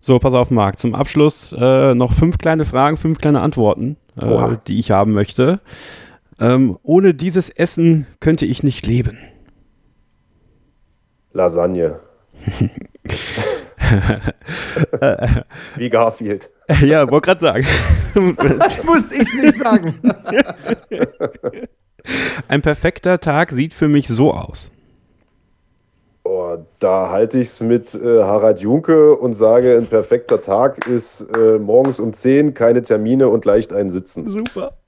[0.03, 0.79] So, pass auf, Marc.
[0.79, 5.61] Zum Abschluss äh, noch fünf kleine Fragen, fünf kleine Antworten, äh, die ich haben möchte.
[6.39, 9.19] Ähm, ohne dieses Essen könnte ich nicht leben.
[11.33, 12.01] Lasagne.
[15.77, 16.51] wie Garfield.
[16.83, 17.67] ja, wollte gerade sagen.
[18.59, 19.95] Das musste ich nicht sagen.
[22.49, 24.73] Ein perfekter Tag sieht für mich so aus.
[26.33, 31.23] Oh, da halte ich es mit äh, Harald Junke und sage, ein perfekter Tag ist
[31.37, 34.31] äh, morgens um 10, keine Termine und leicht einen Sitzen.
[34.31, 34.79] Super.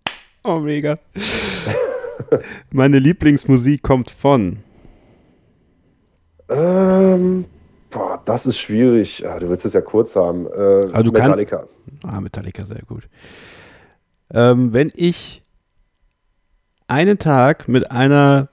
[0.45, 0.95] Oh, mega.
[2.71, 4.59] Meine Lieblingsmusik kommt von.
[6.49, 7.47] Ähm,
[7.91, 9.19] boah, das ist schwierig.
[9.19, 10.47] Ja, du willst es ja kurz haben.
[10.47, 11.57] Äh, also Metallica.
[11.57, 11.69] Kann,
[12.09, 13.09] ah, Metallica, sehr gut.
[14.33, 15.43] Ähm, wenn ich
[16.87, 18.49] einen Tag mit einer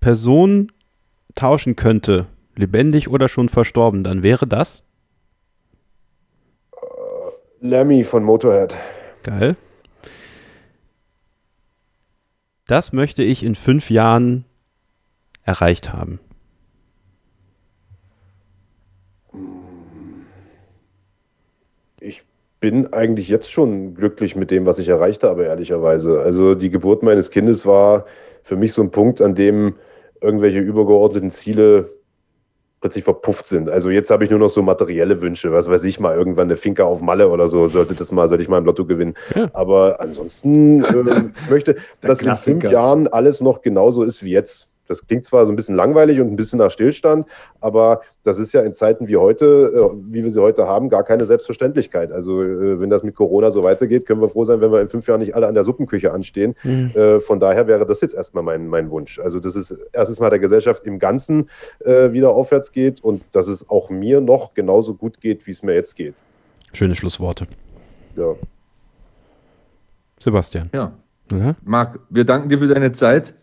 [0.00, 0.70] Person
[1.36, 2.26] tauschen könnte,
[2.56, 4.82] lebendig oder schon verstorben, dann wäre das?
[7.60, 8.74] Lemmy von Motorhead.
[9.22, 9.56] Geil.
[12.66, 14.44] Das möchte ich in fünf Jahren
[15.44, 16.18] erreicht haben.
[22.00, 22.24] Ich
[22.60, 26.20] bin eigentlich jetzt schon glücklich mit dem, was ich erreicht habe, ehrlicherweise.
[26.20, 28.06] Also die Geburt meines Kindes war
[28.42, 29.76] für mich so ein Punkt, an dem
[30.20, 31.90] irgendwelche übergeordneten Ziele
[32.80, 33.68] plötzlich verpufft sind.
[33.68, 36.56] Also jetzt habe ich nur noch so materielle Wünsche, was weiß ich mal, irgendwann eine
[36.56, 39.14] Finca auf Malle oder so, sollte das mal, sollte ich mal im Lotto gewinnen.
[39.34, 39.48] Ja.
[39.54, 44.68] Aber ansonsten äh, möchte, dass in fünf Jahren alles noch genauso ist wie jetzt.
[44.86, 47.26] Das klingt zwar so ein bisschen langweilig und ein bisschen nach Stillstand,
[47.60, 51.04] aber das ist ja in Zeiten wie heute, äh, wie wir sie heute haben, gar
[51.04, 52.12] keine Selbstverständlichkeit.
[52.12, 54.88] Also äh, wenn das mit Corona so weitergeht, können wir froh sein, wenn wir in
[54.88, 56.54] fünf Jahren nicht alle an der Suppenküche anstehen.
[56.64, 56.92] Mhm.
[56.94, 59.18] Äh, von daher wäre das jetzt erstmal mein, mein Wunsch.
[59.18, 61.48] Also dass es erstens mal der Gesellschaft im Ganzen
[61.84, 65.74] wieder aufwärts geht und dass es auch mir noch genauso gut geht, wie es mir
[65.74, 66.14] jetzt geht.
[66.72, 67.46] Schöne Schlussworte.
[68.16, 68.34] Ja.
[70.18, 70.70] Sebastian.
[70.74, 70.92] Ja.
[71.32, 71.54] Okay.
[71.64, 73.34] Marc, wir danken dir für deine Zeit.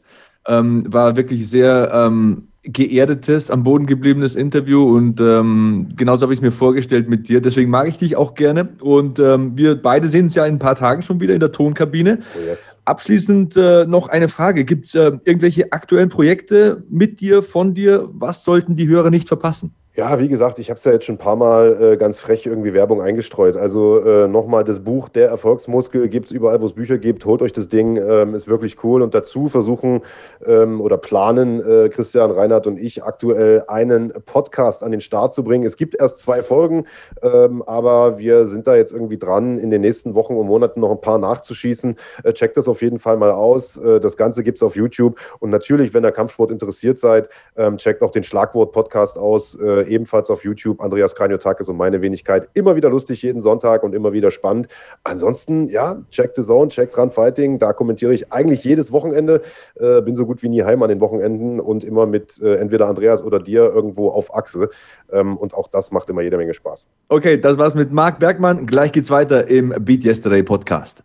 [0.48, 6.40] Ähm, war wirklich sehr ähm, geerdetes, am Boden gebliebenes Interview und ähm, genauso habe ich
[6.40, 7.42] es mir vorgestellt mit dir.
[7.42, 10.60] Deswegen mag ich dich auch gerne und ähm, wir beide sehen uns ja in ein
[10.60, 12.20] paar Tagen schon wieder in der Tonkabine.
[12.36, 12.76] Oh yes.
[12.86, 14.64] Abschließend äh, noch eine Frage.
[14.64, 18.10] Gibt es äh, irgendwelche aktuellen Projekte mit dir, von dir?
[18.14, 19.76] Was sollten die Hörer nicht verpassen?
[19.96, 22.48] Ja, wie gesagt, ich habe es ja jetzt schon ein paar Mal äh, ganz frech
[22.48, 23.56] irgendwie Werbung eingestreut.
[23.56, 27.24] Also äh, nochmal das Buch Der Erfolgsmuskel gibt es überall, wo es Bücher gibt.
[27.26, 29.04] Holt euch das Ding, ähm, ist wirklich cool.
[29.04, 30.02] Und dazu versuchen
[30.48, 35.44] ähm, oder planen äh, Christian, Reinhard und ich aktuell einen Podcast an den Start zu
[35.44, 35.64] bringen.
[35.64, 36.88] Es gibt erst zwei Folgen,
[37.22, 40.90] ähm, aber wir sind da jetzt irgendwie dran, in den nächsten Wochen und Monaten noch
[40.90, 41.98] ein paar nachzuschießen.
[42.24, 43.78] Äh, checkt das auf jeden Fall mal aus.
[43.78, 45.20] Äh, das Ganze gibt es auf YouTube.
[45.38, 50.30] Und natürlich, wenn ihr Kampfsport interessiert seid, ähm, checkt auch den Schlagwort-Podcast aus äh, ebenfalls
[50.30, 50.82] auf YouTube.
[50.82, 52.50] Andreas Kranjotakis und meine Wenigkeit.
[52.54, 54.68] Immer wieder lustig jeden Sonntag und immer wieder spannend.
[55.04, 57.60] Ansonsten, ja, check the zone, check dran Fighting.
[57.60, 59.42] Da kommentiere ich eigentlich jedes Wochenende.
[59.76, 62.88] Äh, bin so gut wie nie heim an den Wochenenden und immer mit äh, entweder
[62.88, 64.70] Andreas oder dir irgendwo auf Achse.
[65.12, 66.88] Ähm, und auch das macht immer jede Menge Spaß.
[67.10, 68.66] Okay, das war's mit Marc Bergmann.
[68.66, 71.02] Gleich geht's weiter im Beat Yesterday Podcast.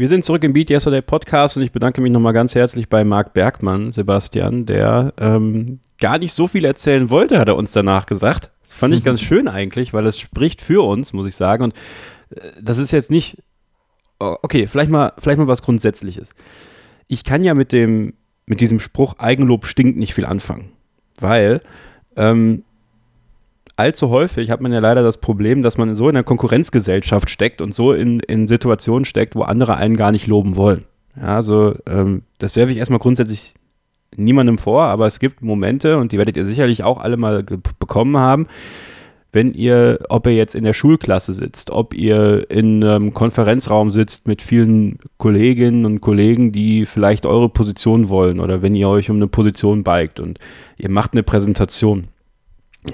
[0.00, 3.04] Wir sind zurück im Beat Yesterday Podcast und ich bedanke mich nochmal ganz herzlich bei
[3.04, 8.06] Marc Bergmann, Sebastian, der ähm, gar nicht so viel erzählen wollte, hat er uns danach
[8.06, 8.50] gesagt.
[8.62, 11.64] Das fand ich ganz schön eigentlich, weil es spricht für uns, muss ich sagen.
[11.64, 11.74] Und
[12.30, 13.42] äh, das ist jetzt nicht,
[14.18, 16.30] okay, vielleicht mal, vielleicht mal was Grundsätzliches.
[17.06, 18.14] Ich kann ja mit dem,
[18.46, 20.72] mit diesem Spruch Eigenlob stinkt nicht viel anfangen,
[21.20, 21.60] weil
[22.16, 22.64] ähm,
[23.80, 27.60] allzu häufig hat man ja leider das Problem, dass man so in einer Konkurrenzgesellschaft steckt
[27.60, 30.84] und so in, in Situationen steckt, wo andere einen gar nicht loben wollen.
[31.16, 33.54] Ja, also ähm, das werfe ich erstmal grundsätzlich
[34.16, 38.16] niemandem vor, aber es gibt Momente, und die werdet ihr sicherlich auch alle mal bekommen
[38.16, 38.46] haben,
[39.32, 44.26] wenn ihr, ob ihr jetzt in der Schulklasse sitzt, ob ihr in einem Konferenzraum sitzt
[44.26, 49.16] mit vielen Kolleginnen und Kollegen, die vielleicht eure Position wollen oder wenn ihr euch um
[49.16, 50.38] eine Position beigt und
[50.76, 52.08] ihr macht eine Präsentation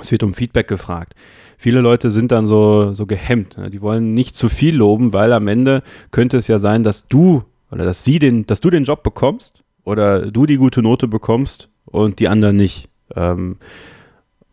[0.00, 1.14] es wird um Feedback gefragt.
[1.58, 3.56] Viele Leute sind dann so, so gehemmt.
[3.56, 3.70] Ne?
[3.70, 7.44] Die wollen nicht zu viel loben, weil am Ende könnte es ja sein, dass du
[7.70, 11.68] oder dass sie den, dass du den Job bekommst oder du die gute Note bekommst
[11.84, 12.88] und die anderen nicht.
[13.14, 13.56] Ähm,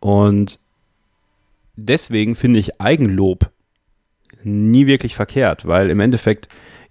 [0.00, 0.58] und
[1.76, 3.50] deswegen finde ich Eigenlob
[4.42, 6.48] nie wirklich verkehrt, weil im Endeffekt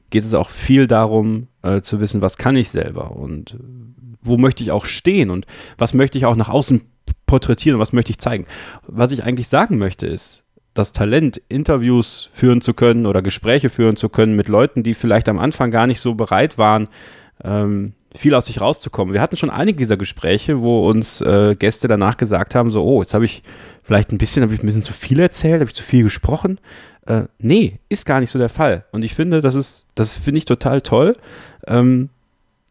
[0.10, 3.58] geht es auch viel darum, äh, zu wissen, was kann ich selber und
[4.22, 5.46] wo möchte ich auch stehen und
[5.78, 6.82] was möchte ich auch nach außen
[7.34, 8.46] porträtieren und was möchte ich zeigen.
[8.86, 10.44] Was ich eigentlich sagen möchte ist,
[10.76, 15.28] das Talent, Interviews führen zu können oder Gespräche führen zu können mit Leuten, die vielleicht
[15.28, 16.88] am Anfang gar nicht so bereit waren,
[17.44, 19.16] ähm, viel aus sich rauszukommen.
[19.16, 23.02] Wir hatten schon einige dieser Gespräche, wo uns äh, Gäste danach gesagt haben, so, oh,
[23.02, 23.42] jetzt habe ich
[23.82, 26.60] vielleicht ein bisschen, habe ich ein bisschen zu viel erzählt, habe ich zu viel gesprochen.
[27.08, 28.86] Äh, nee, ist gar nicht so der Fall.
[28.92, 31.16] Und ich finde, das ist, das finde ich total toll,
[31.66, 32.10] ähm,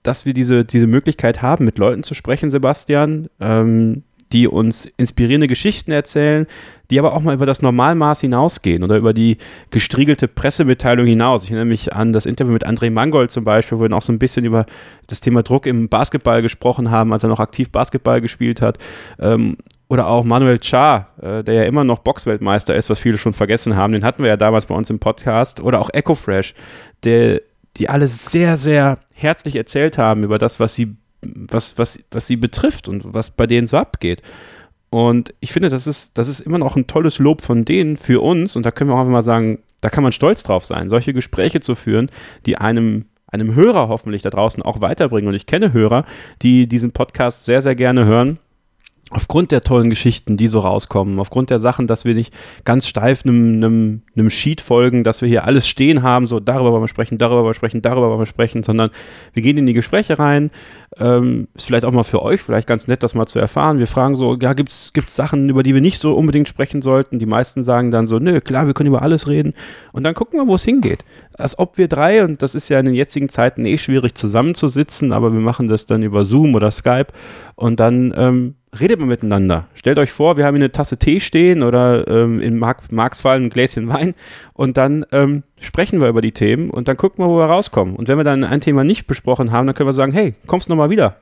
[0.05, 5.47] dass wir diese, diese Möglichkeit haben, mit Leuten zu sprechen, Sebastian, ähm, die uns inspirierende
[5.47, 6.47] Geschichten erzählen,
[6.91, 9.37] die aber auch mal über das Normalmaß hinausgehen oder über die
[9.71, 11.45] gestriegelte Pressemitteilung hinaus.
[11.45, 14.13] Ich erinnere mich an das Interview mit André Mangold zum Beispiel, wo wir auch so
[14.13, 14.67] ein bisschen über
[15.07, 18.79] das Thema Druck im Basketball gesprochen haben, als er noch aktiv Basketball gespielt hat.
[19.19, 19.57] Ähm,
[19.89, 23.77] Oder auch Manuel Char, äh, der ja immer noch Boxweltmeister ist, was viele schon vergessen
[23.77, 23.93] haben.
[23.93, 25.61] Den hatten wir ja damals bei uns im Podcast.
[25.61, 26.55] Oder auch EcoFresh,
[27.05, 27.43] der,
[27.77, 32.37] die alle sehr, sehr herzlich erzählt haben über das, was sie, was, was, was sie
[32.37, 34.23] betrifft und was bei denen so abgeht.
[34.91, 38.21] Und ich finde, das ist, das ist immer noch ein tolles Lob von denen für
[38.21, 38.57] uns.
[38.57, 41.15] Und da können wir auch einfach mal sagen, da kann man stolz drauf sein, solche
[41.15, 42.11] Gespräche zu führen,
[42.47, 45.29] die einem einem Hörer hoffentlich da draußen auch weiterbringen.
[45.29, 46.05] Und ich kenne Hörer,
[46.43, 48.39] die diesen Podcast sehr, sehr gerne hören
[49.13, 52.33] aufgrund der tollen Geschichten, die so rauskommen, aufgrund der Sachen, dass wir nicht
[52.65, 56.89] ganz steif einem, Sheet folgen, dass wir hier alles stehen haben, so darüber wollen wir
[56.89, 58.91] sprechen, darüber wollen wir sprechen, darüber wollen wir sprechen, sondern
[59.35, 60.51] wir gehen in die Gespräche rein.
[60.99, 63.79] Ähm, ist vielleicht auch mal für euch vielleicht ganz nett, das mal zu erfahren.
[63.79, 67.19] Wir fragen so, ja, gibt es Sachen, über die wir nicht so unbedingt sprechen sollten?
[67.19, 69.55] Die meisten sagen dann so, nö, klar, wir können über alles reden.
[69.93, 71.05] Und dann gucken wir, wo es hingeht.
[71.37, 75.13] Als ob wir drei, und das ist ja in den jetzigen Zeiten eh schwierig zusammenzusitzen,
[75.13, 77.09] aber wir machen das dann über Zoom oder Skype
[77.57, 79.67] und dann ähm, redet mal miteinander.
[79.75, 83.21] Stellt euch vor, wir haben hier eine Tasse Tee stehen oder ähm, in Mark, Marks
[83.21, 84.15] Fall ein Gläschen Wein
[84.55, 87.95] und dann ähm, sprechen wir über die Themen und dann gucken wir, wo wir rauskommen.
[87.95, 90.69] Und wenn wir dann ein Thema nicht besprochen haben, dann können wir sagen, hey, kommst
[90.69, 91.17] nochmal wieder?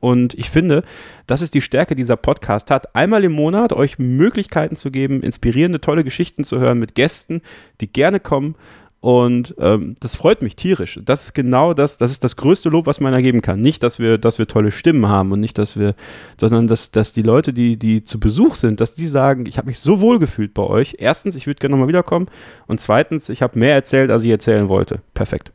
[0.00, 0.82] Und ich finde,
[1.26, 5.80] das ist die Stärke dieser Podcast hat, einmal im Monat euch Möglichkeiten zu geben, inspirierende,
[5.80, 7.42] tolle Geschichten zu hören mit Gästen,
[7.82, 8.56] die gerne kommen
[9.00, 11.00] und ähm, das freut mich tierisch.
[11.02, 13.60] Das ist genau das, das ist das größte Lob, was man ergeben kann.
[13.60, 15.94] Nicht, dass wir, dass wir tolle Stimmen haben und nicht, dass wir,
[16.38, 19.68] sondern dass, dass die Leute, die, die zu Besuch sind, dass die sagen, ich habe
[19.68, 20.96] mich so wohl gefühlt bei euch.
[20.98, 22.26] Erstens, ich würde gerne nochmal wiederkommen.
[22.66, 25.00] Und zweitens, ich habe mehr erzählt, als ich erzählen wollte.
[25.14, 25.50] Perfekt.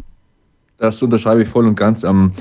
[0.80, 2.04] Das unterschreibe ich voll und ganz.
[2.04, 2.34] Ähm,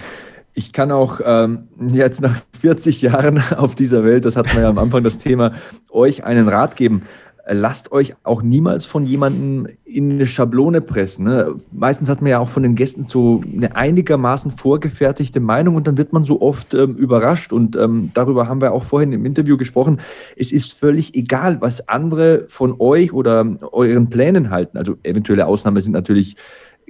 [0.55, 4.71] ich kann auch ähm, jetzt nach 40 Jahren auf dieser Welt, das hatten wir ja
[4.71, 5.53] am Anfang das Thema,
[5.91, 7.03] euch einen Rat geben
[7.47, 11.27] lasst euch auch niemals von jemandem in eine Schablone pressen.
[11.27, 11.55] Ne?
[11.73, 15.99] Meistens hat man ja auch von den Gästen so eine einigermaßen vorgefertigte Meinung und dann
[15.99, 17.53] wird man so oft ähm, überrascht.
[17.53, 20.01] Und ähm, darüber haben wir auch vorhin im Interview gesprochen.
[20.37, 24.79] Es ist völlig egal, was andere von euch oder euren Plänen halten.
[24.79, 26.37] Also eventuelle Ausnahmen sind natürlich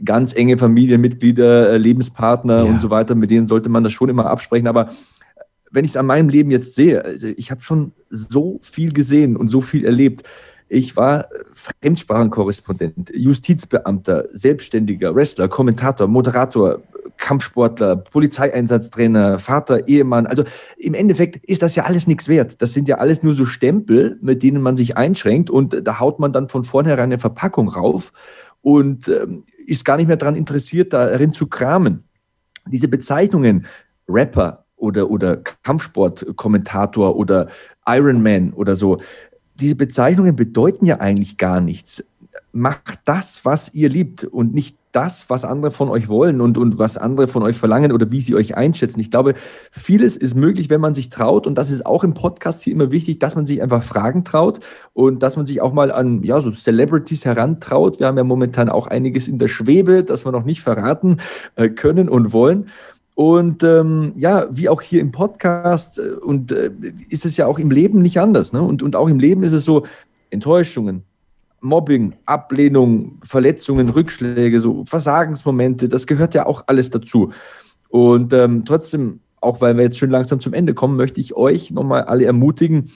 [0.04, 2.62] ganz enge Familienmitglieder, äh, Lebenspartner ja.
[2.62, 3.16] und so weiter.
[3.16, 4.68] Mit denen sollte man das schon immer absprechen.
[4.68, 4.90] Aber
[5.74, 9.36] wenn ich es an meinem Leben jetzt sehe, also ich habe schon so viel gesehen
[9.36, 10.22] und so viel erlebt.
[10.68, 16.80] Ich war Fremdsprachenkorrespondent, Justizbeamter, Selbstständiger, Wrestler, Kommentator, Moderator,
[17.16, 20.26] Kampfsportler, Polizeieinsatztrainer, Vater, Ehemann.
[20.26, 20.44] Also
[20.78, 22.62] im Endeffekt ist das ja alles nichts wert.
[22.62, 26.18] Das sind ja alles nur so Stempel, mit denen man sich einschränkt und da haut
[26.18, 28.12] man dann von vornherein eine Verpackung rauf
[28.62, 32.04] und ähm, ist gar nicht mehr daran interessiert, darin zu kramen.
[32.66, 33.66] Diese Bezeichnungen,
[34.08, 37.48] Rapper, oder, oder Kampfsportkommentator oder
[37.86, 38.98] Ironman oder so.
[39.54, 42.04] Diese Bezeichnungen bedeuten ja eigentlich gar nichts.
[42.52, 46.78] Macht das, was ihr liebt und nicht das, was andere von euch wollen und, und
[46.78, 49.00] was andere von euch verlangen oder wie sie euch einschätzen.
[49.00, 49.34] Ich glaube,
[49.72, 51.46] vieles ist möglich, wenn man sich traut.
[51.46, 54.60] Und das ist auch im Podcast hier immer wichtig, dass man sich einfach Fragen traut
[54.92, 57.98] und dass man sich auch mal an ja, so Celebrities herantraut.
[57.98, 61.18] Wir haben ja momentan auch einiges in der Schwebe, das wir noch nicht verraten
[61.56, 62.70] äh, können und wollen.
[63.14, 66.70] Und ähm, ja, wie auch hier im Podcast äh, und äh,
[67.08, 68.52] ist es ja auch im Leben nicht anders.
[68.52, 68.60] Ne?
[68.60, 69.84] Und, und auch im Leben ist es so,
[70.30, 71.04] Enttäuschungen,
[71.60, 77.30] Mobbing, Ablehnung, Verletzungen, Rückschläge, so Versagensmomente, das gehört ja auch alles dazu.
[77.88, 81.70] Und ähm, trotzdem, auch weil wir jetzt schon langsam zum Ende kommen, möchte ich euch
[81.70, 82.90] nochmal alle ermutigen,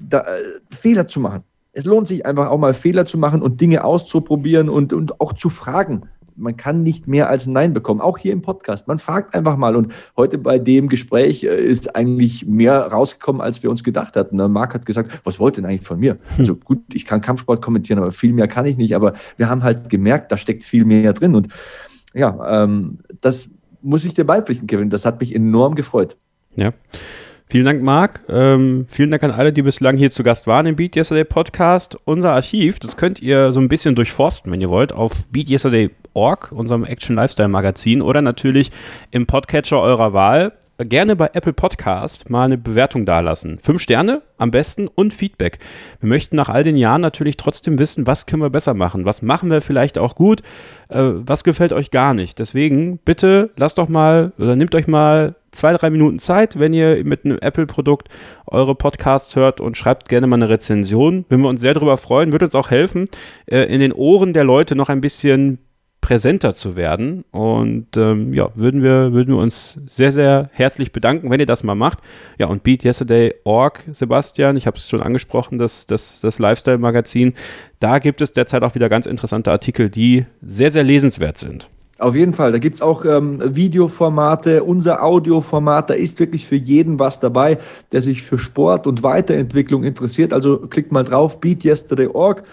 [0.00, 1.42] da, äh, Fehler zu machen.
[1.72, 5.34] Es lohnt sich einfach auch mal Fehler zu machen und Dinge auszuprobieren und, und auch
[5.34, 6.08] zu fragen
[6.38, 8.88] man kann nicht mehr als ein Nein bekommen, auch hier im Podcast.
[8.88, 9.76] Man fragt einfach mal.
[9.76, 14.36] Und heute bei dem Gespräch äh, ist eigentlich mehr rausgekommen, als wir uns gedacht hatten.
[14.50, 16.12] Marc hat gesagt, was wollt ihr denn eigentlich von mir?
[16.12, 16.20] Hm.
[16.38, 18.94] Also gut, ich kann Kampfsport kommentieren, aber viel mehr kann ich nicht.
[18.94, 21.34] Aber wir haben halt gemerkt, da steckt viel mehr drin.
[21.34, 21.48] Und
[22.14, 23.48] ja, ähm, das
[23.82, 24.90] muss ich dir beipflichten, Kevin.
[24.90, 26.16] Das hat mich enorm gefreut.
[26.56, 26.72] Ja.
[27.50, 28.20] Vielen Dank, Marc.
[28.28, 31.96] Ähm, vielen Dank an alle, die bislang hier zu Gast waren im Beat Yesterday Podcast.
[32.04, 35.26] Unser Archiv, das könnt ihr so ein bisschen durchforsten, wenn ihr wollt, auf
[36.14, 38.70] beatyesterday.org, unserem Action Lifestyle Magazin, oder natürlich
[39.10, 43.58] im Podcatcher eurer Wahl gerne bei Apple Podcast mal eine Bewertung dalassen.
[43.58, 45.58] Fünf Sterne am besten und Feedback.
[45.98, 49.04] Wir möchten nach all den Jahren natürlich trotzdem wissen, was können wir besser machen?
[49.04, 50.42] Was machen wir vielleicht auch gut?
[50.88, 52.38] Äh, was gefällt euch gar nicht?
[52.38, 57.04] Deswegen bitte lasst doch mal oder nehmt euch mal zwei, drei Minuten Zeit, wenn ihr
[57.04, 58.08] mit einem Apple-Produkt
[58.46, 61.24] eure Podcasts hört und schreibt gerne mal eine Rezension.
[61.28, 63.08] Würden wir uns sehr darüber freuen, wird uns auch helfen,
[63.46, 65.58] äh, in den Ohren der Leute noch ein bisschen
[66.00, 67.24] präsenter zu werden.
[67.30, 71.64] Und ähm, ja, würden wir, würden wir uns sehr, sehr herzlich bedanken, wenn ihr das
[71.64, 71.98] mal macht.
[72.38, 77.34] Ja, und Beat Yesterday Org, Sebastian, ich habe es schon angesprochen, das, das, das Lifestyle-Magazin.
[77.80, 81.68] Da gibt es derzeit auch wieder ganz interessante Artikel, die sehr, sehr lesenswert sind.
[81.98, 82.52] Auf jeden Fall.
[82.52, 85.90] Da gibt es auch ähm, Videoformate, unser Audioformat.
[85.90, 87.58] Da ist wirklich für jeden was dabei,
[87.90, 90.32] der sich für Sport und Weiterentwicklung interessiert.
[90.32, 92.44] Also klickt mal drauf, beatyesterday.org.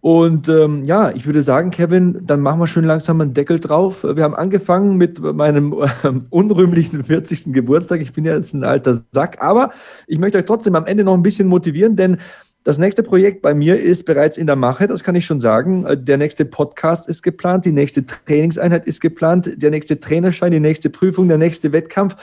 [0.00, 4.02] Und ähm, ja, ich würde sagen, Kevin, dann machen wir schön langsam einen Deckel drauf.
[4.02, 7.52] Wir haben angefangen mit meinem äh, unrühmlichen 40.
[7.52, 8.00] Geburtstag.
[8.00, 9.72] Ich bin ja jetzt ein alter Sack, aber
[10.06, 12.16] ich möchte euch trotzdem am Ende noch ein bisschen motivieren, denn
[12.62, 15.84] das nächste Projekt bei mir ist bereits in der Mache, das kann ich schon sagen.
[15.84, 20.60] Äh, der nächste Podcast ist geplant, die nächste Trainingseinheit ist geplant, der nächste Trainerschein, die
[20.60, 22.16] nächste Prüfung, der nächste Wettkampf.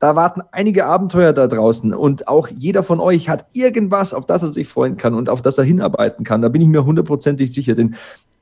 [0.00, 4.42] Da warten einige Abenteuer da draußen und auch jeder von euch hat irgendwas, auf das
[4.42, 6.40] er sich freuen kann und auf das er hinarbeiten kann.
[6.40, 7.94] Da bin ich mir hundertprozentig sicher, denn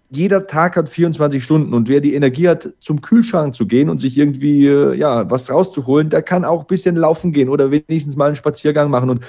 [0.09, 3.99] jeder Tag hat 24 Stunden und wer die Energie hat, zum Kühlschrank zu gehen und
[3.99, 8.17] sich irgendwie äh, ja was rauszuholen, der kann auch ein bisschen laufen gehen oder wenigstens
[8.17, 9.11] mal einen Spaziergang machen.
[9.11, 9.25] Und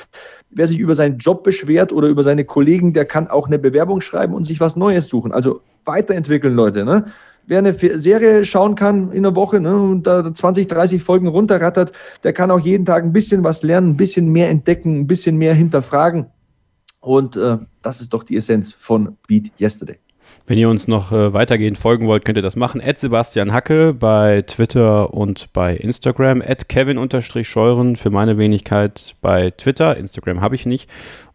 [0.51, 4.01] wer sich über seinen Job beschwert oder über seine Kollegen, der kann auch eine Bewerbung
[4.01, 5.31] schreiben und sich was Neues suchen.
[5.31, 6.85] Also weiterentwickeln, Leute.
[6.85, 7.11] Ne?
[7.49, 11.93] Wer eine Serie schauen kann in der Woche ne, und da 20, 30 Folgen runterrattert,
[12.23, 15.35] der kann auch jeden Tag ein bisschen was lernen, ein bisschen mehr entdecken, ein bisschen
[15.35, 16.27] mehr hinterfragen.
[16.99, 19.97] Und äh, das ist doch die Essenz von Beat Yesterday.
[20.45, 22.81] Wenn ihr uns noch äh, weitergehend folgen wollt, könnt ihr das machen.
[22.83, 26.43] At Sebastian Hacke bei Twitter und bei Instagram.
[26.45, 29.97] At Kevin-Scheuren für meine Wenigkeit bei Twitter.
[29.97, 30.87] Instagram habe ich nicht.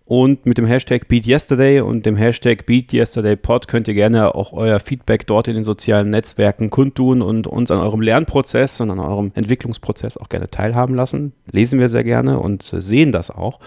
[0.06, 5.26] Und mit dem Hashtag BeatYesterday und dem Hashtag BeatYesterdayPod könnt ihr gerne auch euer Feedback
[5.26, 10.18] dort in den sozialen Netzwerken kundtun und uns an eurem Lernprozess und an eurem Entwicklungsprozess
[10.18, 11.32] auch gerne teilhaben lassen.
[11.50, 13.60] Lesen wir sehr gerne und sehen das auch.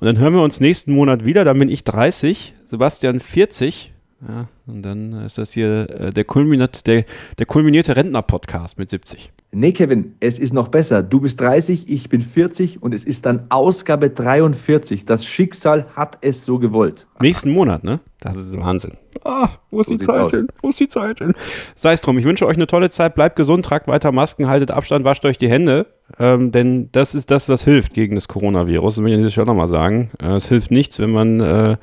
[0.00, 1.44] Und dann hören wir uns nächsten Monat wieder.
[1.44, 3.92] Dann bin ich 30, Sebastian 40.
[4.28, 7.04] Ja, und dann ist das hier äh, der, kulminat, der,
[7.38, 9.32] der kulminierte Rentner-Podcast mit 70.
[9.52, 11.02] Nee, Kevin, es ist noch besser.
[11.02, 15.06] Du bist 30, ich bin 40 und es ist dann Ausgabe 43.
[15.06, 17.08] Das Schicksal hat es so gewollt.
[17.20, 17.98] Nächsten Monat, ne?
[18.20, 18.92] Das ist Wahnsinn.
[19.24, 20.30] Ah, wo ist so die Zeit aus.
[20.30, 20.46] hin?
[20.62, 21.32] Wo ist die Zeit hin?
[21.74, 23.16] Sei es drum, ich wünsche euch eine tolle Zeit.
[23.16, 25.86] Bleibt gesund, tragt weiter Masken, haltet Abstand, wascht euch die Hände.
[26.20, 28.96] Ähm, denn das ist das, was hilft gegen das Coronavirus.
[28.96, 30.12] Das will ich natürlich auch nochmal sagen.
[30.22, 31.40] Äh, es hilft nichts, wenn man.
[31.40, 31.76] Äh,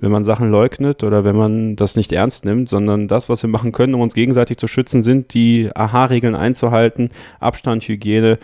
[0.00, 3.50] wenn man Sachen leugnet oder wenn man das nicht ernst nimmt, sondern das, was wir
[3.50, 8.38] machen können, um uns gegenseitig zu schützen, sind die AHA-Regeln einzuhalten, Abstand, Hygiene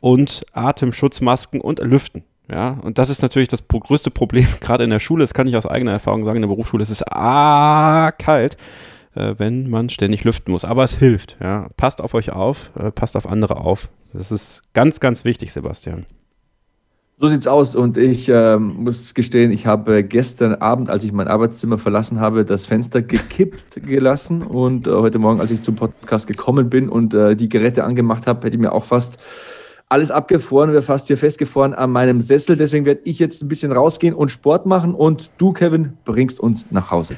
[0.00, 2.24] und Atemschutzmasken und Lüften.
[2.50, 5.56] Ja, und das ist natürlich das größte Problem, gerade in der Schule, das kann ich
[5.56, 8.56] aus eigener Erfahrung sagen, in der Berufsschule ist es ah, kalt,
[9.14, 10.64] äh, wenn man ständig lüften muss.
[10.64, 11.36] Aber es hilft.
[11.40, 11.68] Ja.
[11.76, 13.88] Passt auf euch auf, äh, passt auf andere auf.
[14.12, 16.06] Das ist ganz, ganz wichtig, Sebastian.
[17.16, 21.28] So sieht's aus und ich äh, muss gestehen, ich habe gestern Abend, als ich mein
[21.28, 26.26] Arbeitszimmer verlassen habe, das Fenster gekippt gelassen und äh, heute Morgen, als ich zum Podcast
[26.26, 29.18] gekommen bin und äh, die Geräte angemacht habe, hätte ich mir auch fast
[29.88, 32.56] alles abgefroren, wäre fast hier festgefroren an meinem Sessel.
[32.56, 36.66] Deswegen werde ich jetzt ein bisschen rausgehen und Sport machen und du, Kevin, bringst uns
[36.70, 37.16] nach Hause.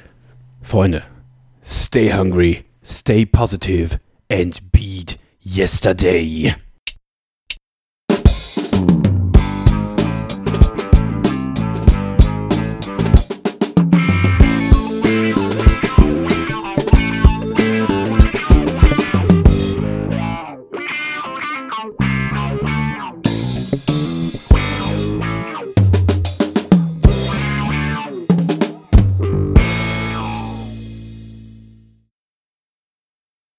[0.61, 1.05] Freunde,
[1.65, 3.99] stay hungry, stay positive
[4.31, 6.55] and beat yesterday.